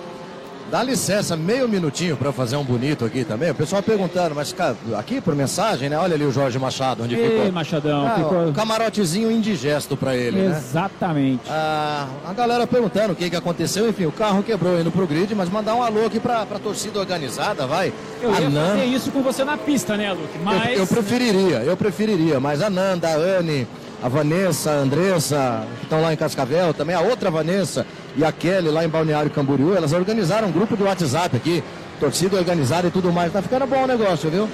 [0.69, 3.51] dá licença, meio minutinho para fazer um bonito aqui também.
[3.51, 5.97] O pessoal perguntando, mas cara, aqui por mensagem, né?
[5.97, 7.51] Olha ali o Jorge Machado, onde Ei, ficou.
[7.51, 8.47] Machadão, ah, ficou...
[8.47, 10.57] Um camarotezinho indigesto para ele, né?
[10.57, 11.47] Exatamente.
[11.47, 11.49] né?
[11.49, 15.33] Ah, a galera perguntando o que, que aconteceu, enfim, o carro quebrou indo pro grid,
[15.33, 17.91] mas mandar um alô aqui pra, pra torcida organizada, vai.
[18.21, 18.67] Eu a ia Nan...
[18.71, 20.37] fazer isso com você na pista, né, Luke?
[20.43, 20.73] Mas...
[20.73, 23.67] Eu, eu preferiria, eu preferiria, mas a Nanda, a Anne,
[24.01, 28.31] a Vanessa, a Andressa, que estão lá em Cascavel, também a outra Vanessa, e a
[28.31, 31.63] Kelly lá em Balneário Camboriú, elas organizaram um grupo de WhatsApp aqui,
[31.99, 33.31] torcida organizada e tudo mais.
[33.31, 34.49] Tá ficando bom o negócio, viu?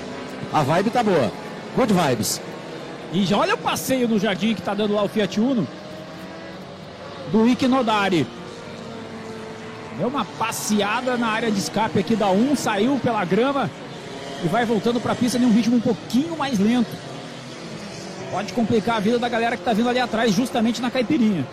[0.54, 1.32] A vibe tá boa.
[1.76, 2.41] Good vibes.
[3.12, 5.68] E já olha o passeio no jardim que tá dando lá o Fiat Uno.
[7.32, 8.28] Do Ike Nodari.
[9.98, 13.70] Deu uma passeada na área de escape aqui da 1, saiu pela grama
[14.44, 16.89] e vai voltando para a pista em um ritmo um pouquinho mais lento.
[18.30, 21.46] Pode complicar a vida da galera que está vindo ali atrás, justamente na caipirinha.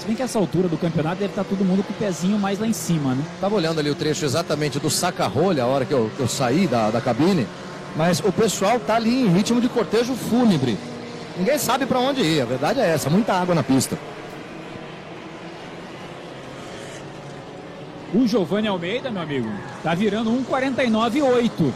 [0.00, 2.38] Se bem que essa altura do campeonato deve estar tá todo mundo com o pezinho
[2.38, 3.22] mais lá em cima, né?
[3.38, 6.66] Tava olhando ali o trecho exatamente do saca-rolha, a hora que eu, que eu saí
[6.66, 7.46] da, da cabine,
[7.94, 10.78] mas o pessoal tá ali em ritmo de cortejo fúnebre.
[11.36, 13.98] Ninguém sabe para onde ir, a verdade é essa, muita água na pista.
[18.14, 19.50] O Giovanni Almeida, meu amigo,
[19.82, 21.72] tá virando 1,49,8.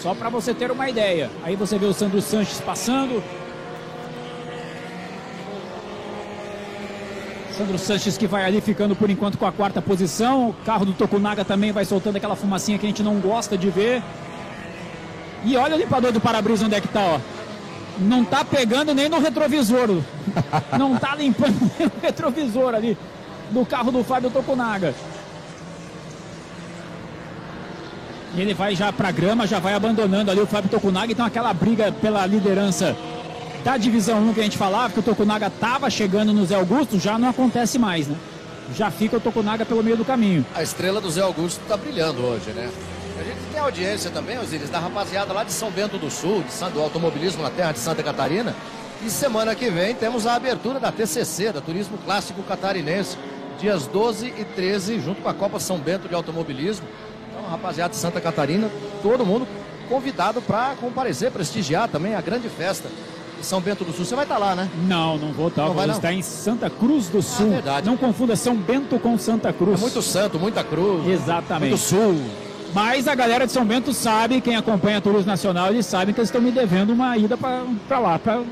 [0.00, 1.28] Só para você ter uma ideia.
[1.42, 3.20] Aí você vê o Sandro Sanches passando.
[7.58, 10.50] Sandro Sanches que vai ali ficando por enquanto com a quarta posição.
[10.50, 13.68] O carro do Tokunaga também vai soltando aquela fumacinha que a gente não gosta de
[13.68, 14.00] ver.
[15.44, 17.20] E olha o limpador do para-brisa onde é que tá, ó.
[17.98, 19.88] Não tá pegando nem no retrovisor.
[20.78, 22.96] Não tá limpando nem o retrovisor ali
[23.50, 24.94] do carro do Fábio Tokunaga.
[28.36, 31.10] ele vai já para grama, já vai abandonando ali o Fábio Tokunaga.
[31.10, 32.96] Então aquela briga pela liderança
[33.64, 36.98] da divisão 1 que a gente falava, que o Tokunaga estava chegando no Zé Augusto,
[36.98, 38.16] já não acontece mais, né?
[38.74, 40.44] Já fica o Tokunaga pelo meio do caminho.
[40.54, 42.70] A estrela do Zé Augusto está brilhando hoje, né?
[43.18, 46.70] A gente tem audiência também, Osiris, da rapaziada lá de São Bento do Sul, de,
[46.72, 48.54] do automobilismo na terra de Santa Catarina.
[49.04, 53.16] E semana que vem temos a abertura da TCC, da Turismo Clássico Catarinense,
[53.60, 56.86] dias 12 e 13, junto com a Copa São Bento de Automobilismo
[57.48, 58.70] rapaziada de Santa Catarina,
[59.02, 59.46] todo mundo
[59.88, 62.88] convidado para comparecer, prestigiar também a grande festa
[63.42, 64.04] São Bento do Sul.
[64.04, 64.68] Você vai estar tá lá, né?
[64.86, 65.62] Não, não vou estar.
[65.62, 65.68] Tá.
[65.68, 67.46] Não vou estar em Santa Cruz do ah, Sul.
[67.46, 67.86] Ah, verdade.
[67.86, 69.78] Não confunda São Bento com Santa Cruz.
[69.78, 71.06] É muito santo, muita cruz.
[71.06, 71.70] Exatamente.
[71.70, 72.16] Muito sul.
[72.74, 76.20] Mas a galera de São Bento sabe, quem acompanha a Turismo Nacional, eles sabem que
[76.20, 78.18] eles estão me devendo uma ida para lá.
[78.18, 78.42] Pra...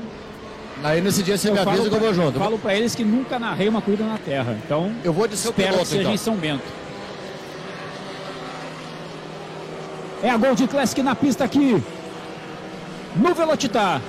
[0.83, 2.37] Aí nesse dia você eu me avisa que eu vou junto.
[2.37, 4.57] Eu falo para eles que nunca narrei uma corrida na Terra.
[4.65, 6.13] Então, eu vou de seu espero piloto, que seja então.
[6.13, 6.63] em São Bento.
[10.23, 11.81] É a Gold Classic na pista aqui.
[13.15, 14.01] No Velocitar.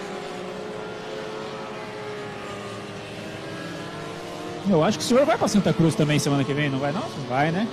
[4.71, 6.93] Eu acho que o senhor vai para Santa Cruz também semana que vem, não vai
[6.93, 7.03] não?
[7.29, 7.67] Vai, né?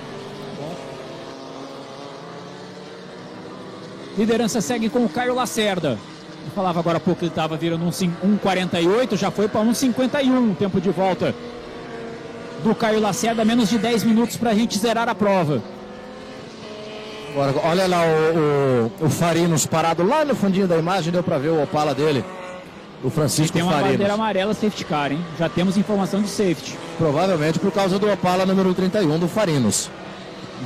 [4.17, 5.97] Liderança segue com o Caio Lacerda.
[6.45, 10.55] Eu falava agora há pouco que ele estava virando um 1,48, já foi para 1,51
[10.55, 11.35] tempo de volta
[12.63, 15.61] do Caio Lacerda, menos de 10 minutos para a gente zerar a prova.
[17.31, 21.37] Agora, olha lá o, o, o, Farinos parado lá no fundinho da imagem, deu para
[21.37, 22.23] ver o Opala dele.
[23.03, 25.23] O Francisco tem uma bandeira amarela safety car, hein?
[25.37, 26.77] Já temos informação de safety.
[26.97, 29.89] Provavelmente por causa do Opala número 31 do Farinos.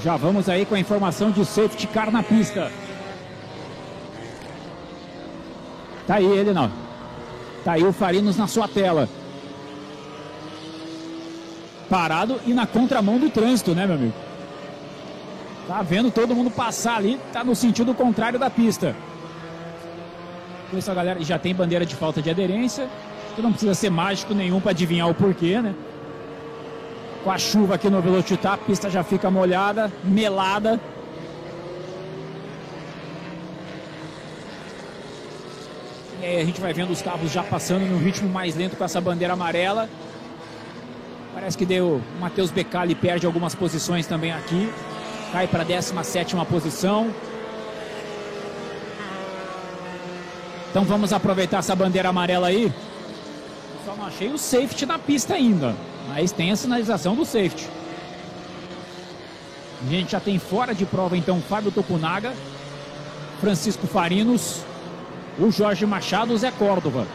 [0.04, 2.72] Já vamos aí com a informação de safety car na pista.
[6.08, 6.72] Tá aí ele não.
[7.64, 9.10] Tá aí o Farinos na sua tela.
[11.90, 14.14] Parado e na contramão do trânsito, né, meu amigo?
[15.68, 18.96] Tá vendo todo mundo passar ali, tá no sentido contrário da pista.
[20.70, 22.88] Por isso a galera já tem bandeira de falta de aderência.
[23.36, 25.74] Que não precisa ser mágico nenhum para adivinhar o porquê, né?
[27.24, 30.80] Com a chuva aqui no Velocitar, a pista já fica molhada, melada.
[36.22, 38.84] E aí a gente vai vendo os carros já passando no ritmo mais lento com
[38.84, 39.90] essa bandeira amarela.
[41.34, 42.02] Parece que deu.
[42.18, 44.70] O Matheus Becali perde algumas posições também aqui
[45.32, 47.10] cai para a 17 posição.
[50.70, 52.72] Então vamos aproveitar essa bandeira amarela aí.
[53.86, 55.76] Só não achei o safety na pista ainda,
[56.08, 57.68] mas tem a sinalização do safety.
[59.82, 62.34] A gente já tem fora de prova então Fábio Tokunaga,
[63.40, 64.62] Francisco Farinos,
[65.40, 67.08] o Jorge Machado, Zé Córdova.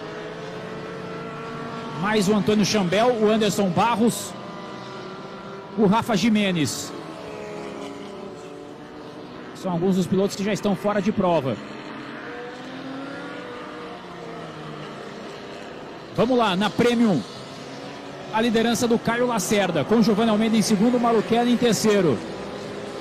[2.01, 4.33] Mais o Antônio Chambel, o Anderson Barros,
[5.79, 6.93] o Rafa Jimenez.
[9.55, 11.57] São alguns dos pilotos que já estão fora de prova.
[16.17, 17.21] Vamos lá, na Premium.
[18.33, 22.19] A liderança do Caio Lacerda, com Giovanni Almeida em segundo, Maluquela em terceiro.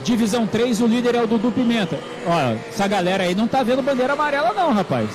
[0.03, 1.97] Divisão 3, o líder é o Dudu Pimenta.
[2.25, 5.09] Olha, essa galera aí não tá vendo bandeira amarela não, rapaz.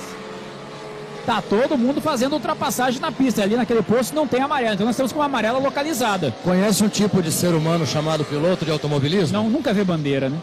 [1.25, 3.43] Tá todo mundo fazendo ultrapassagem na pista.
[3.43, 4.73] Ali naquele posto não tem amarela.
[4.73, 6.33] Então nós temos com uma amarela localizada.
[6.43, 9.37] Conhece um tipo de ser humano chamado piloto de automobilismo?
[9.37, 10.39] Não, nunca vê bandeira, né?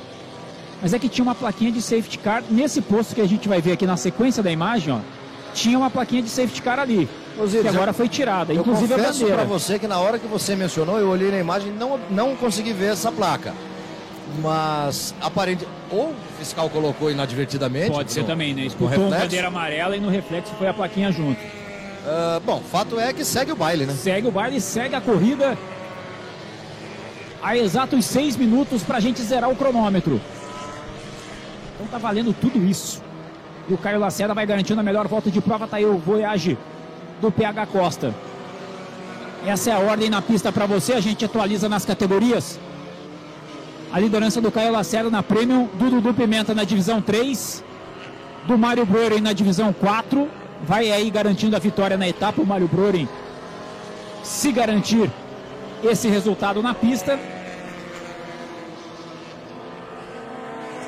[0.81, 3.61] Mas é que tinha uma plaquinha de safety car nesse posto que a gente vai
[3.61, 5.01] ver aqui na sequência da imagem, ó.
[5.55, 7.09] Tinha uma plaquinha de safety car ali.
[7.63, 9.35] Que agora foi tirada, eu inclusive a bandeira.
[9.35, 12.35] para você que na hora que você mencionou, eu olhei na imagem e não, não
[12.37, 13.53] consegui ver essa placa.
[14.43, 15.67] Mas aparente.
[15.91, 17.91] Ou o fiscal colocou inadvertidamente.
[17.93, 18.63] Pode ser no- também, né?
[18.63, 19.21] Escutou um reflexo.
[19.21, 21.41] bandeira amarela e no reflexo foi a plaquinha junto.
[22.07, 23.93] Ah, bom, fato é que segue o baile, né?
[23.95, 25.57] Segue o baile, segue a corrida.
[27.43, 30.21] Há exatos seis minutos pra gente zerar o cronômetro.
[31.75, 33.03] Então tá valendo tudo isso.
[33.69, 35.67] E o Caio Lacerda vai garantindo a melhor volta de prova.
[35.67, 36.57] Tá aí o Voyage
[37.21, 38.15] do PH Costa.
[39.45, 40.93] Essa é a ordem na pista pra você.
[40.93, 42.59] A gente atualiza nas categorias.
[43.93, 47.65] A liderança do Caio Lacerda na Premium, do Dudu Pimenta na divisão 3,
[48.47, 50.29] do Mário Broren na divisão 4.
[50.63, 52.43] Vai aí garantindo a vitória na etapa.
[52.43, 53.09] O Mário Broren
[54.23, 55.11] se garantir
[55.85, 57.19] esse resultado na pista.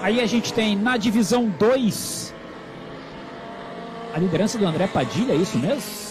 [0.02, 2.34] Aí a gente tem na divisão 2
[4.14, 6.07] a liderança do André Padilha, é isso mesmo?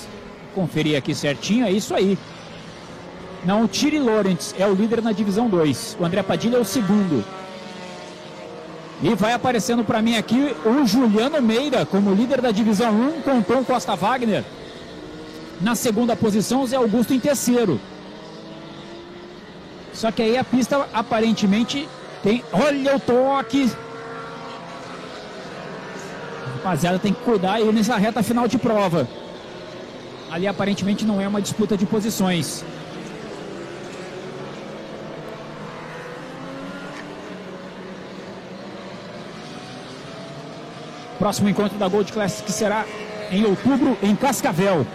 [0.58, 2.18] Conferir aqui certinho, é isso aí.
[3.46, 5.98] Não, o Tiri Lawrence é o líder na divisão 2.
[6.00, 7.24] O André Padilha é o segundo.
[9.04, 13.40] E vai aparecendo para mim aqui o Juliano Meira como líder da divisão 1 com
[13.44, 14.44] Tom Costa Wagner.
[15.62, 17.80] Na segunda posição, o Zé Augusto em terceiro.
[19.94, 21.88] Só que aí a pista aparentemente
[22.24, 22.44] tem.
[22.52, 23.72] Olha o toque!
[26.56, 29.08] Rapaziada, tem que cuidar aí nessa reta final de prova.
[30.30, 32.64] Ali aparentemente não é uma disputa de posições.
[41.18, 42.86] Próximo encontro da Gold Classic será
[43.32, 44.86] em outubro em Cascavel.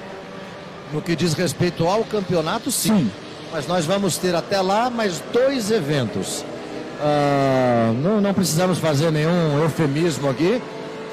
[0.93, 2.99] No que diz respeito ao campeonato, sim.
[2.99, 3.11] Sim.
[3.53, 6.45] Mas nós vamos ter até lá mais dois eventos.
[7.01, 10.63] Ah, não, não precisamos fazer nenhum eufemismo aqui.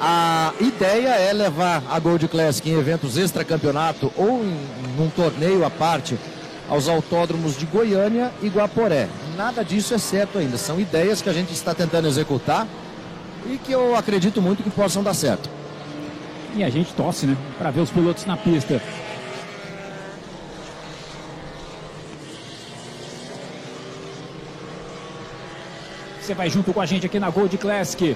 [0.02, 4.58] A ideia é levar a Gold Classic em eventos extracampeonato ou em,
[4.98, 6.18] num torneio à parte
[6.70, 9.10] aos autódromos de Goiânia e Guaporé.
[9.36, 10.58] Nada disso é certo ainda.
[10.58, 12.66] São ideias que a gente está tentando executar
[13.46, 15.50] e que eu acredito muito que possam dar certo.
[16.56, 17.36] E a gente torce, né?
[17.58, 18.82] Para ver os pilotos na pista.
[26.22, 28.16] Você vai junto com a gente aqui na Gold Classic.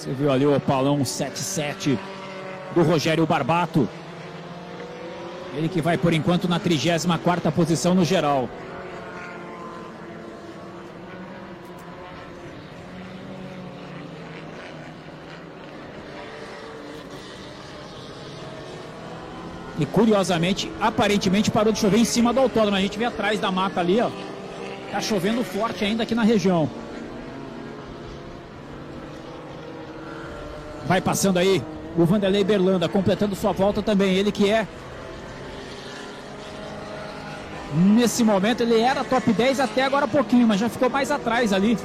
[0.00, 1.98] Você viu ali o Opalão 77
[2.74, 3.86] do Rogério Barbato.
[5.54, 8.48] Ele que vai por enquanto na 34ª posição no geral.
[19.78, 22.78] E curiosamente, aparentemente parou de chover em cima do autódromo.
[22.78, 24.10] A gente vê atrás da mata ali, ó.
[24.90, 26.70] Tá chovendo forte ainda aqui na região.
[30.90, 31.62] Vai passando aí
[31.96, 34.16] o Vanderlei Berlanda, completando sua volta também.
[34.16, 34.66] Ele que é.
[37.72, 41.78] Nesse momento ele era top 10 até agora pouquinho, mas já ficou mais atrás ali.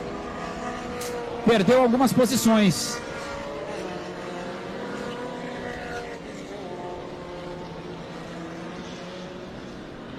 [1.45, 2.99] Perdeu algumas posições.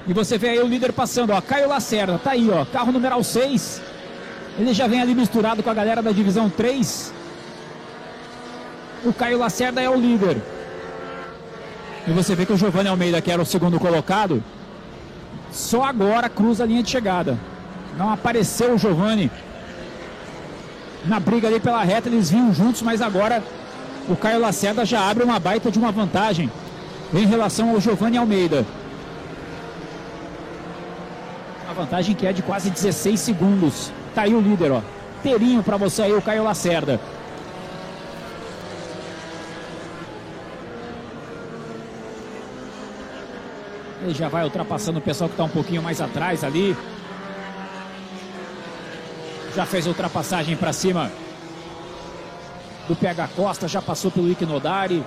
[0.06, 3.24] E você vê aí o líder passando, ó, Caio Lacerda, tá aí, ó, carro numeral
[3.24, 3.82] 6.
[4.60, 7.15] Ele já vem ali misturado com a galera da divisão 3.
[9.04, 10.38] O Caio Lacerda é o líder.
[12.06, 14.42] E você vê que o Giovanni Almeida, que era o segundo colocado,
[15.52, 17.38] só agora cruza a linha de chegada.
[17.96, 19.30] Não apareceu o Giovanni
[21.06, 23.42] na briga ali pela reta, eles vinham juntos, mas agora
[24.08, 26.50] o Caio Lacerda já abre uma baita de uma vantagem
[27.14, 28.64] em relação ao Giovanni Almeida.
[31.64, 33.92] Uma vantagem que é de quase 16 segundos.
[34.14, 34.80] Tá aí o líder, ó.
[35.22, 37.00] Terinho pra você aí, o Caio Lacerda.
[44.06, 46.76] Ele já vai ultrapassando o pessoal que está um pouquinho mais atrás ali.
[49.56, 51.10] Já fez a ultrapassagem para cima
[52.86, 55.02] do PH Costa, já passou pelo Ike Nodari.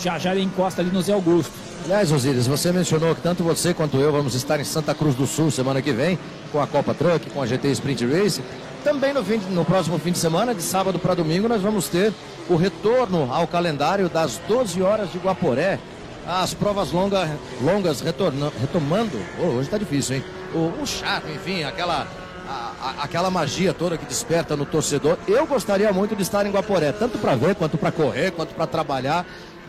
[0.00, 1.52] Já já ele encosta ali no Zé Augusto.
[1.84, 5.28] Aliás, Osíris, você mencionou que tanto você quanto eu vamos estar em Santa Cruz do
[5.28, 6.18] Sul semana que vem,
[6.50, 8.42] com a Copa Truck, com a GT Sprint Race.
[8.82, 12.12] Também no, fim no próximo fim de semana, de sábado para domingo, nós vamos ter
[12.48, 15.78] o retorno ao calendário das 12 horas de Guaporé.
[16.26, 17.28] As provas longa,
[17.60, 19.18] longas retorna, retomando.
[19.40, 20.24] Oh, hoje está difícil, hein?
[20.54, 22.06] O, o chato, enfim, aquela,
[22.48, 25.16] a- a- aquela magia toda que desperta no torcedor.
[25.26, 28.66] Eu gostaria muito de estar em Guaporé, tanto para ver, quanto para correr, quanto para
[28.66, 29.26] trabalhar.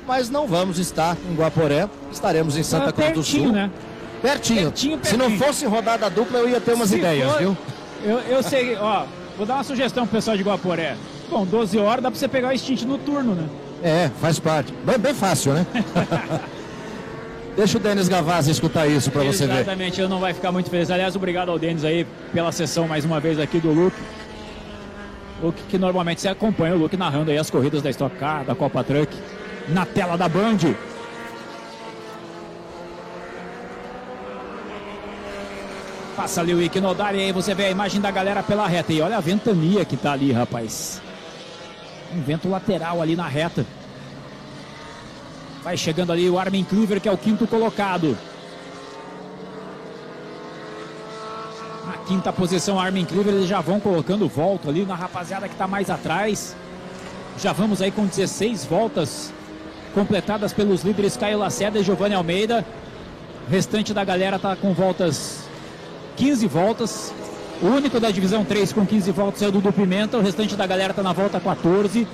[0.08, 3.52] Mas não vamos estar em Guaporé, estaremos em Santa É Cruz do pertinho, Sul.
[3.54, 3.72] né?
[4.22, 4.64] Pertinho.
[4.72, 5.40] Pertinho, Se não pertinho.
[5.48, 7.58] fosse rodada dupla, eu ia ter umas Se ideias, for- viu?
[8.04, 9.06] Eu, eu sei, ó,
[9.38, 10.96] vou dar uma sugestão pro pessoal de Guaporé.
[11.30, 13.48] Bom, 12 horas dá pra você pegar o extinte noturno, né?
[13.84, 14.74] É, faz parte.
[14.86, 15.66] Bem, bem fácil, né?
[17.56, 19.56] Deixa o Denis Gavazzi escutar isso pra você ver.
[19.56, 20.90] Exatamente, ele não vai ficar muito feliz.
[20.90, 23.98] Aliás, obrigado ao Denis aí pela sessão mais uma vez aqui do Luke.
[25.42, 28.56] Luke que normalmente você acompanha o Luke narrando aí as corridas da Stock Car, da
[28.56, 29.14] Copa Truck,
[29.68, 30.60] na tela da Band.
[36.16, 38.94] Passa ali o Iquinodar e aí você vê a imagem da galera pela reta.
[38.94, 41.02] E olha a ventania que tá ali, rapaz.
[42.14, 43.66] Um vento lateral ali na reta.
[45.64, 48.18] Vai chegando ali o Armin Cleaver, que é o quinto colocado.
[51.86, 55.68] Na quinta posição, Armin Cleaver, eles já vão colocando volta ali na rapaziada que está
[55.68, 56.56] mais atrás.
[57.40, 59.32] Já vamos aí com 16 voltas
[59.94, 62.66] completadas pelos líderes Caio Lacerda e Giovanni Almeida.
[63.48, 65.44] O restante da galera tá com voltas
[66.18, 67.14] 15 voltas.
[67.62, 70.66] O único da divisão 3 com 15 voltas é o Dudu Pimenta, o restante da
[70.66, 72.08] galera tá na volta 14.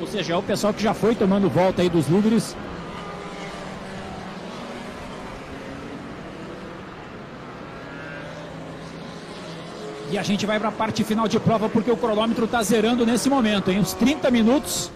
[0.00, 2.54] Ou seja, é o pessoal que já foi tomando volta aí dos líderes.
[10.12, 13.04] E a gente vai para a parte final de prova porque o cronômetro está zerando
[13.04, 13.80] nesse momento, hein?
[13.80, 14.92] Os 30 minutos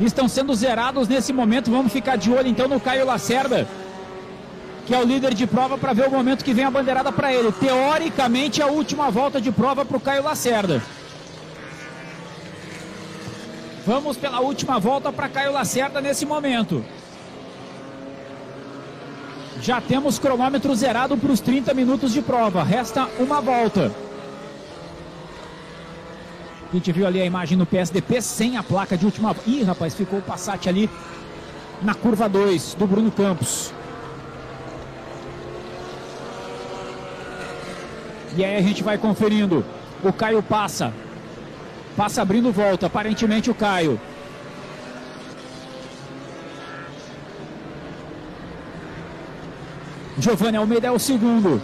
[0.00, 1.70] estão sendo zerados nesse momento.
[1.70, 3.68] Vamos ficar de olho então no Caio Lacerda,
[4.86, 7.32] que é o líder de prova, para ver o momento que vem a bandeirada para
[7.32, 7.50] ele.
[7.50, 10.80] Teoricamente, a última volta de prova para o Caio Lacerda.
[13.84, 16.84] Vamos pela última volta para Caio Lacerda nesse momento.
[19.60, 22.62] Já temos cronômetro zerado para os 30 minutos de prova.
[22.62, 23.92] Resta uma volta.
[26.70, 29.34] A gente viu ali a imagem no PSDP sem a placa de última.
[29.46, 30.90] Ih, rapaz, ficou o Passat ali
[31.82, 33.72] na curva 2 do Bruno Campos.
[38.36, 39.64] E aí a gente vai conferindo.
[40.04, 40.92] O Caio passa.
[41.96, 42.86] Passa abrindo volta.
[42.86, 43.98] Aparentemente o Caio.
[50.18, 51.62] Giovanni Almeida é o segundo.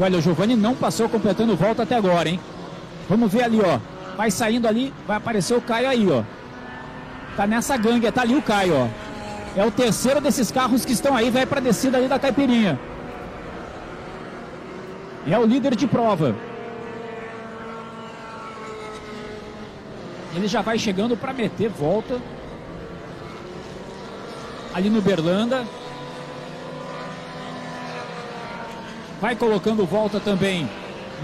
[0.00, 2.40] Olha, o Giovanni não passou completando volta até agora, hein?
[3.08, 3.78] Vamos ver ali, ó.
[4.16, 6.22] Vai saindo ali, vai aparecer o Caio aí, ó.
[7.36, 8.88] Tá nessa gangue, tá ali o Caio, ó.
[9.56, 12.78] É o terceiro desses carros que estão aí, vai pra descida ali da Caipirinha.
[15.26, 16.34] É o líder de prova.
[20.34, 22.20] Ele já vai chegando para meter volta.
[24.74, 25.64] Ali no Berlanda.
[29.20, 30.68] Vai colocando volta também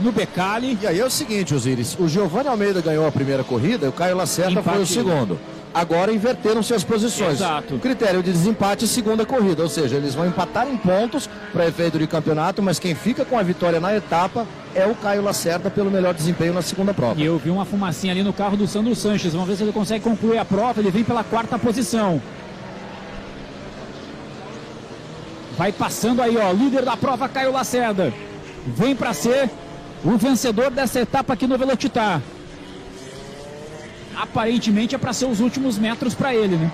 [0.01, 0.79] no Becali.
[0.81, 3.93] E aí é o seguinte, Osiris, o Giovanni Almeida ganhou a primeira corrida e o
[3.93, 4.69] Caio Lacerda Empate.
[4.69, 5.39] foi o segundo.
[5.73, 7.35] Agora inverteram-se as posições.
[7.35, 7.77] Exato.
[7.77, 11.99] O critério de desempate segunda corrida, ou seja, eles vão empatar em pontos para efeito
[11.99, 15.91] de campeonato, mas quem fica com a vitória na etapa é o Caio Lacerda pelo
[15.91, 17.21] melhor desempenho na segunda prova.
[17.21, 19.33] E eu vi uma fumacinha ali no carro do Sandro Sanches.
[19.33, 20.81] Vamos ver se ele consegue concluir a prova.
[20.81, 22.21] Ele vem pela quarta posição.
[25.57, 26.51] Vai passando aí, ó.
[26.53, 28.13] Líder da prova, Caio Lacerda.
[28.67, 29.49] Vem para ser
[30.05, 32.21] o vencedor dessa etapa aqui no Velocitar.
[34.21, 36.71] Aparentemente é para ser os últimos metros para ele, né?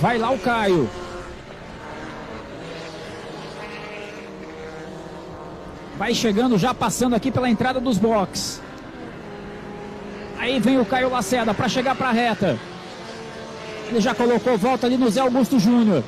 [0.00, 0.90] Vai lá o Caio.
[5.96, 8.60] Vai chegando, já passando aqui pela entrada dos box.
[10.38, 12.58] Aí vem o Caio Lacerda para chegar para a reta.
[13.88, 16.02] Ele já colocou volta ali no Zé Augusto Júnior.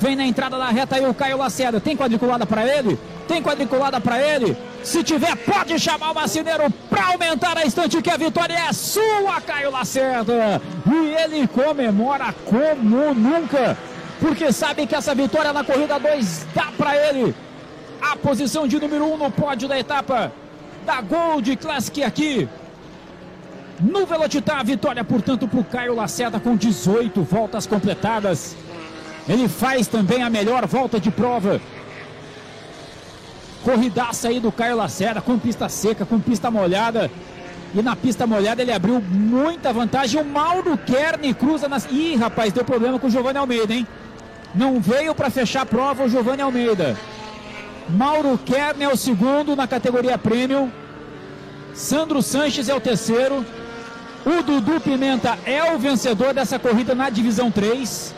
[0.00, 1.80] Vem na entrada da reta aí o Caio Lacerda.
[1.80, 2.98] Tem quadriculada para ele?
[3.28, 4.56] Tem quadriculada para ele?
[4.84, 9.40] Se tiver, pode chamar o Macineiro para aumentar a instante que a vitória é sua,
[9.40, 10.60] Caio Lacerda.
[10.86, 13.76] E ele comemora como nunca,
[14.20, 17.34] porque sabe que essa vitória na corrida 2 dá para ele
[18.00, 20.32] a posição de número 1 um no pódio da etapa
[20.84, 22.48] da Gold Classic aqui.
[23.80, 28.56] No Velocitar, a vitória, portanto, para o Caio Lacerda com 18 voltas completadas.
[29.28, 31.60] Ele faz também a melhor volta de prova.
[33.64, 37.10] Corridaça aí do Caio Lacerda, com pista seca, com pista molhada.
[37.74, 40.20] E na pista molhada ele abriu muita vantagem.
[40.20, 41.86] O Mauro Kern cruza nas.
[41.90, 43.86] Ih, rapaz, deu problema com o Giovanni Almeida, hein?
[44.54, 46.96] Não veio para fechar a prova o Giovanni Almeida.
[47.88, 50.70] Mauro Kern é o segundo na categoria Premium.
[51.74, 53.44] Sandro Sanches é o terceiro.
[54.24, 58.14] O Dudu Pimenta é o vencedor dessa corrida na divisão 3.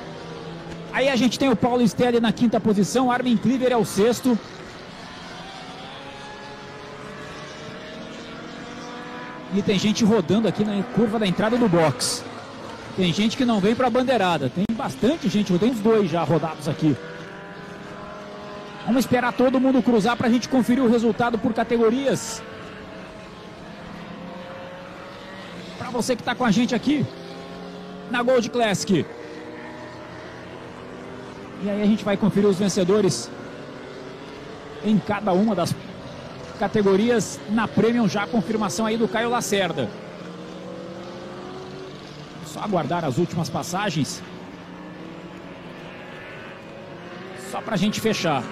[0.92, 4.38] Aí a gente tem o Paulo Stelli na quinta posição, Armin Cleaver é o sexto.
[9.54, 12.24] E tem gente rodando aqui na curva da entrada do box.
[12.96, 14.50] Tem gente que não vem para a bandeirada.
[14.50, 16.96] Tem bastante gente, tem uns dois já rodados aqui.
[18.84, 22.42] Vamos esperar todo mundo cruzar para a gente conferir o resultado por categorias.
[25.84, 27.04] para você que está com a gente aqui
[28.10, 29.04] na Gold Classic.
[31.62, 33.30] E aí a gente vai conferir os vencedores
[34.82, 35.74] em cada uma das
[36.58, 39.88] categorias na Premium, já a confirmação aí do Caio Lacerda.
[42.46, 44.22] Só aguardar as últimas passagens.
[47.50, 48.42] Só pra gente fechar.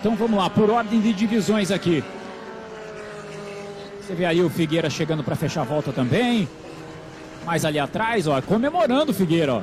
[0.00, 2.04] Então vamos lá, por ordem de divisões aqui.
[4.00, 6.48] Você vê aí o Figueira chegando para fechar a volta também.
[7.44, 9.62] Mais ali atrás, ó, comemorando o Figueira, ó.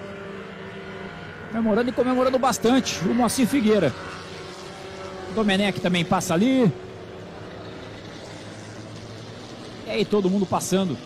[1.49, 3.93] Comemorando e comemorando bastante o Moacir Figueira.
[5.35, 6.71] Domenech também passa ali.
[9.85, 10.97] E aí todo mundo passando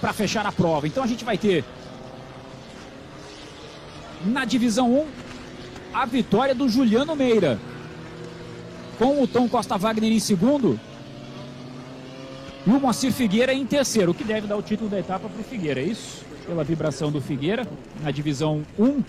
[0.00, 0.86] para fechar a prova.
[0.86, 1.64] Então a gente vai ter
[4.24, 5.06] na divisão 1
[5.92, 7.58] a vitória do Juliano Meira.
[8.98, 10.78] Com o Tom Costa Wagner em segundo.
[12.66, 15.40] E o Moacir Figueira em terceiro, o que deve dar o título da etapa para
[15.40, 16.22] o Figueira, é isso?
[16.46, 17.66] Pela vibração do Figueira,
[18.02, 19.02] na divisão 1.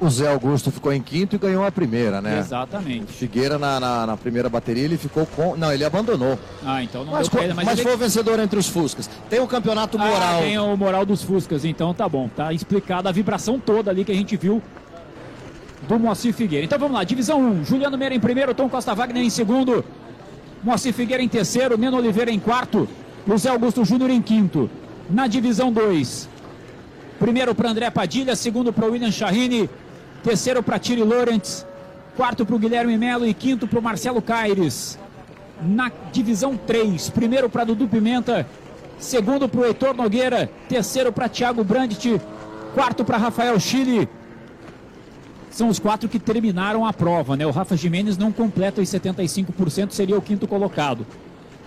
[0.00, 2.38] O Zé Augusto ficou em quinto e ganhou a primeira, né?
[2.38, 3.12] Exatamente.
[3.12, 5.54] Figueira na, na, na primeira bateria ele ficou com.
[5.56, 6.38] Não, ele abandonou.
[6.64, 9.10] Ah, então não Mas, deu co- ele, mas, ele- foi o vencedor entre os Fuscas.
[9.28, 10.40] Tem o campeonato Ah, moral.
[10.40, 12.28] tem o moral dos Fuscas, então tá bom.
[12.34, 14.62] Tá explicada a vibração toda ali que a gente viu
[15.86, 16.64] do Moacir Figueira.
[16.64, 17.64] Então vamos lá, divisão 1.
[17.66, 19.84] Juliano Meira em primeiro, Tom Costa Wagner em segundo.
[20.64, 22.88] Moacir Figueira em terceiro, Neno Oliveira em quarto,
[23.26, 24.70] José Augusto Júnior em quinto.
[25.10, 26.28] Na divisão 2,
[27.18, 29.68] primeiro para André Padilha, segundo para William Chahine,
[30.22, 31.64] terceiro para Tiri Lawrence,
[32.16, 34.98] quarto para o Guilherme Melo e quinto para o Marcelo Caires.
[35.62, 38.46] Na divisão 3, primeiro para Dudu Pimenta,
[38.98, 42.20] segundo para o Heitor Nogueira, terceiro para Thiago Brandt,
[42.74, 44.08] quarto para Rafael Chile.
[45.50, 47.44] São os quatro que terminaram a prova, né?
[47.44, 51.04] O Rafa Jimenez não completa os 75%, seria o quinto colocado.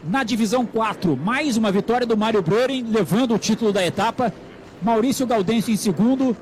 [0.08, 4.34] Na divisão 4, mais uma vitória do Mário Broren, levando o título da etapa.
[4.82, 6.36] Maurício Gaudêncio em segundo.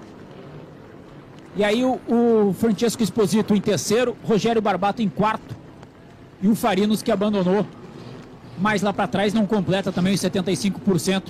[1.55, 5.55] E aí o, o Francesco Esposito em terceiro, Rogério Barbato em quarto.
[6.41, 7.65] E o Farinos que abandonou.
[8.57, 11.23] Mais lá para trás não completa também os 75%,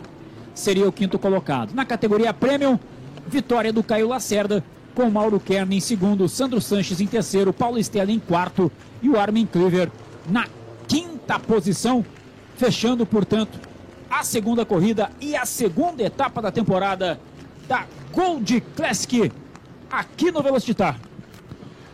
[0.53, 1.74] seria o quinto colocado.
[1.74, 2.78] Na categoria Premium,
[3.28, 4.63] vitória do Caio Lacerda,
[4.93, 9.17] com Mauro Kern em segundo, Sandro Sanches em terceiro, Paulo Stella em quarto e o
[9.17, 9.89] Armin Cleaver
[10.30, 10.45] na
[10.88, 12.05] quinta posição,
[12.57, 13.59] fechando, portanto,
[14.09, 17.19] a segunda corrida e a segunda etapa da temporada
[17.67, 19.32] da Gold Classic
[19.92, 20.98] aqui no Velocitar.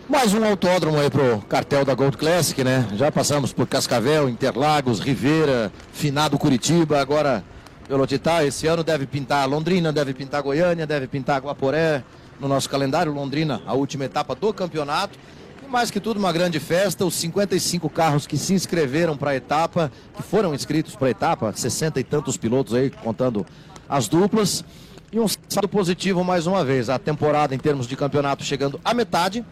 [0.08, 2.88] Mais um autódromo aí pro cartel da Gold Classic, né?
[2.94, 7.44] Já passamos por Cascavel, Interlagos, Ribeira, Finado Curitiba, agora
[7.90, 8.46] Velocitar.
[8.46, 12.04] Esse ano deve pintar Londrina, deve pintar Goiânia, deve pintar Guaporé.
[12.40, 15.18] No nosso calendário, Londrina, a última etapa do campeonato.
[15.66, 17.04] E mais que tudo, uma grande festa.
[17.04, 21.52] Os 55 carros que se inscreveram para a etapa, que foram inscritos para a etapa,
[21.52, 23.44] 60 e tantos pilotos aí, contando
[23.90, 24.64] as duplas.
[25.12, 26.90] E um saldo positivo mais uma vez.
[26.90, 29.44] A temporada em termos de campeonato chegando à metade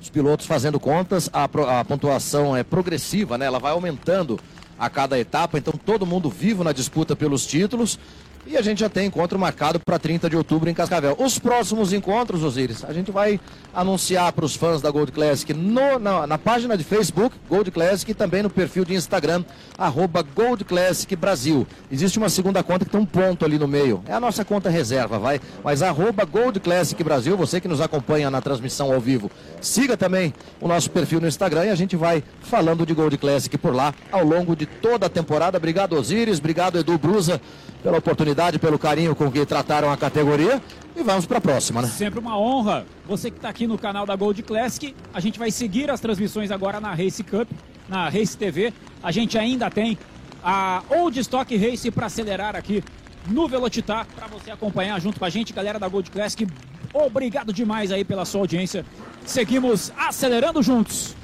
[0.00, 3.44] os pilotos fazendo contas, a, a pontuação é progressiva, né?
[3.44, 4.40] Ela vai aumentando
[4.78, 7.98] a cada etapa, então todo mundo vivo na disputa pelos títulos.
[8.46, 11.14] E a gente já tem encontro marcado para 30 de outubro em Cascavel.
[11.20, 13.38] Os próximos encontros, Osiris, a gente vai
[13.72, 18.10] anunciar para os fãs da Gold Classic no- na, na página de Facebook, Gold Classic,
[18.10, 19.44] e também no perfil de Instagram,
[19.78, 21.64] arroba Gold Classic Brasil.
[21.92, 24.02] Existe uma segunda conta que tem um ponto ali no meio.
[24.08, 25.40] É a nossa conta reserva, vai.
[25.62, 29.30] Mas arroba Gold Classic Brasil, você que nos acompanha na transmissão ao vivo,
[29.60, 33.56] siga também o nosso perfil no Instagram e a gente vai falando de Gold Classic
[33.58, 35.56] por lá ao longo de toda a temporada.
[35.58, 36.38] Obrigado, Osiris.
[36.40, 37.40] Obrigado, Edu Brusa,
[37.82, 38.00] pela
[38.30, 40.62] oportunidade, pelo carinho com que trataram a categoria.
[40.96, 41.88] E vamos para a próxima, né?
[41.88, 42.86] Sempre uma honra.
[43.06, 46.50] Você que está aqui no canal da Gold Classic, a gente vai seguir as transmissões
[46.50, 47.48] agora na Race Cup,
[47.88, 48.72] na Race TV.
[49.02, 49.98] A gente ainda tem
[50.42, 52.82] a Old Stock Race para acelerar aqui
[53.28, 56.46] no Velocitar, para você acompanhar junto com a gente, galera da Gold Classic.
[56.92, 58.84] Obrigado demais aí pela sua audiência.
[59.24, 61.14] Seguimos acelerando juntos.